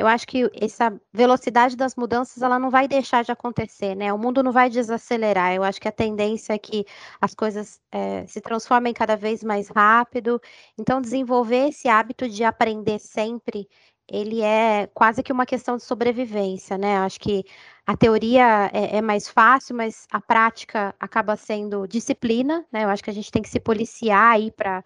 eu 0.00 0.06
acho 0.06 0.26
que 0.26 0.50
essa 0.54 0.98
velocidade 1.12 1.76
das 1.76 1.94
mudanças 1.94 2.42
ela 2.42 2.58
não 2.58 2.70
vai 2.70 2.88
deixar 2.88 3.22
de 3.22 3.30
acontecer, 3.30 3.94
né? 3.94 4.10
O 4.12 4.18
mundo 4.18 4.42
não 4.42 4.50
vai 4.50 4.70
desacelerar. 4.70 5.52
Eu 5.54 5.62
acho 5.62 5.80
que 5.80 5.88
a 5.88 5.92
tendência 5.92 6.54
é 6.54 6.58
que 6.58 6.86
as 7.20 7.34
coisas 7.34 7.78
é, 7.92 8.26
se 8.26 8.40
transformem 8.40 8.94
cada 8.94 9.14
vez 9.16 9.44
mais 9.44 9.68
rápido. 9.68 10.40
Então, 10.78 11.02
desenvolver 11.02 11.68
esse 11.68 11.86
hábito 11.88 12.28
de 12.28 12.42
aprender 12.44 12.98
sempre, 12.98 13.68
ele 14.08 14.40
é 14.42 14.86
quase 14.94 15.22
que 15.22 15.32
uma 15.32 15.44
questão 15.46 15.76
de 15.76 15.82
sobrevivência, 15.84 16.78
né? 16.78 16.96
Eu 16.96 17.02
acho 17.02 17.20
que 17.20 17.44
a 17.86 17.96
teoria 17.96 18.70
é, 18.72 18.96
é 18.98 19.02
mais 19.02 19.28
fácil, 19.28 19.76
mas 19.76 20.06
a 20.10 20.20
prática 20.20 20.94
acaba 20.98 21.36
sendo 21.36 21.86
disciplina, 21.86 22.64
né? 22.72 22.84
Eu 22.84 22.88
acho 22.88 23.04
que 23.04 23.10
a 23.10 23.12
gente 23.14 23.30
tem 23.30 23.42
que 23.42 23.50
se 23.50 23.60
policiar 23.60 24.32
aí 24.32 24.50
para 24.50 24.82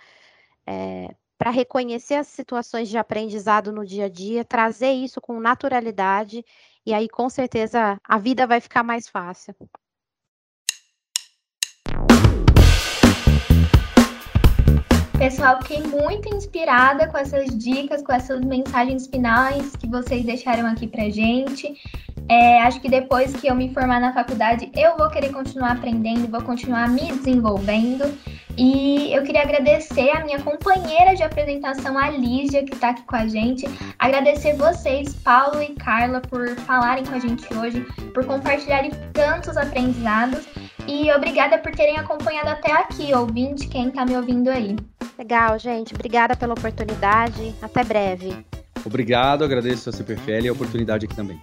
é, 0.67 1.15
para 1.39 1.51
reconhecer 1.51 2.15
as 2.15 2.29
situações 2.29 2.89
de 2.89 2.97
aprendizado 2.97 3.73
no 3.73 3.85
dia 3.85 4.07
a 4.07 4.09
dia, 4.09 4.45
trazer 4.45 4.93
isso 4.93 5.21
com 5.21 5.41
naturalidade, 5.41 6.45
e 6.87 6.93
aí 6.93 7.09
com 7.09 7.29
certeza 7.29 7.99
a 8.05 8.19
vida 8.19 8.47
vai 8.47 8.61
ficar 8.61 8.83
mais 8.83 9.09
fácil. 9.09 9.55
Pessoal, 15.19 15.59
fiquei 15.63 15.81
muito 15.81 16.29
inspirada 16.35 17.09
com 17.09 17.17
essas 17.17 17.57
dicas, 17.57 18.03
com 18.03 18.13
essas 18.13 18.41
mensagens 18.41 19.07
finais 19.07 19.75
que 19.77 19.87
vocês 19.87 20.25
deixaram 20.25 20.67
aqui 20.67 20.87
pra 20.87 21.09
gente. 21.09 21.81
É, 22.29 22.61
acho 22.63 22.81
que 22.81 22.89
depois 22.89 23.33
que 23.33 23.47
eu 23.47 23.55
me 23.55 23.73
formar 23.73 24.01
na 24.01 24.13
faculdade, 24.13 24.71
eu 24.75 24.97
vou 24.97 25.09
querer 25.09 25.33
continuar 25.33 25.73
aprendendo, 25.73 26.31
vou 26.31 26.43
continuar 26.43 26.89
me 26.89 27.13
desenvolvendo. 27.13 28.05
E 28.57 29.13
eu 29.13 29.23
queria 29.23 29.43
agradecer 29.43 30.11
a 30.11 30.25
minha 30.25 30.41
companheira 30.41 31.15
de 31.15 31.23
apresentação, 31.23 31.99
a 31.99 32.11
Lígia, 32.11 32.65
que 32.65 32.75
está 32.75 32.91
aqui 32.91 33.03
com 33.03 33.17
a 33.17 33.27
gente. 33.27 33.67
Agradecer 33.99 34.55
vocês, 34.55 35.15
Paulo 35.15 35.61
e 35.61 35.75
Carla, 35.75 36.21
por 36.21 36.49
falarem 36.61 37.05
com 37.05 37.15
a 37.15 37.19
gente 37.19 37.47
hoje, 37.55 37.81
por 38.13 38.25
compartilharem 38.25 38.93
tantos 39.13 39.57
aprendizados. 39.57 40.47
E 40.87 41.11
obrigada 41.13 41.59
por 41.59 41.73
terem 41.73 41.97
acompanhado 41.97 42.51
até 42.51 42.73
aqui, 42.73 43.13
ouvinte, 43.15 43.67
quem 43.69 43.89
está 43.89 44.05
me 44.05 44.17
ouvindo 44.17 44.51
aí. 44.51 44.77
Legal, 45.19 45.59
gente. 45.59 45.95
Obrigada 45.95 46.37
pela 46.37 46.55
oportunidade. 46.55 47.55
Até 47.63 47.83
breve. 47.83 48.37
Obrigado, 48.85 49.45
agradeço 49.45 49.89
a 49.89 49.93
CPFL 49.93 50.45
e 50.45 50.49
a 50.49 50.53
oportunidade 50.53 51.07
aqui 51.07 51.17
também. 51.17 51.41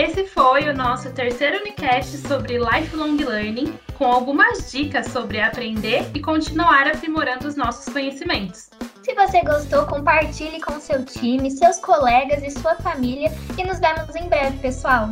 Esse 0.00 0.26
foi 0.26 0.66
o 0.66 0.74
nosso 0.74 1.10
terceiro 1.10 1.58
Unicast 1.58 2.16
sobre 2.26 2.56
Lifelong 2.56 3.18
Learning, 3.18 3.78
com 3.98 4.06
algumas 4.06 4.72
dicas 4.72 5.08
sobre 5.08 5.38
aprender 5.38 6.10
e 6.14 6.20
continuar 6.20 6.86
aprimorando 6.86 7.46
os 7.46 7.54
nossos 7.54 7.92
conhecimentos. 7.92 8.70
Se 9.02 9.14
você 9.14 9.42
gostou, 9.42 9.84
compartilhe 9.84 10.58
com 10.58 10.80
seu 10.80 11.04
time, 11.04 11.50
seus 11.50 11.76
colegas 11.80 12.42
e 12.42 12.50
sua 12.50 12.76
família 12.76 13.30
e 13.58 13.62
nos 13.62 13.78
vemos 13.78 14.16
em 14.16 14.26
breve, 14.26 14.56
pessoal! 14.60 15.10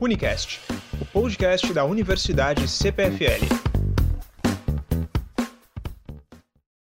Unicast, 0.00 0.60
o 1.00 1.04
podcast 1.04 1.72
da 1.72 1.84
Universidade 1.84 2.66
CPFL. 2.66 3.69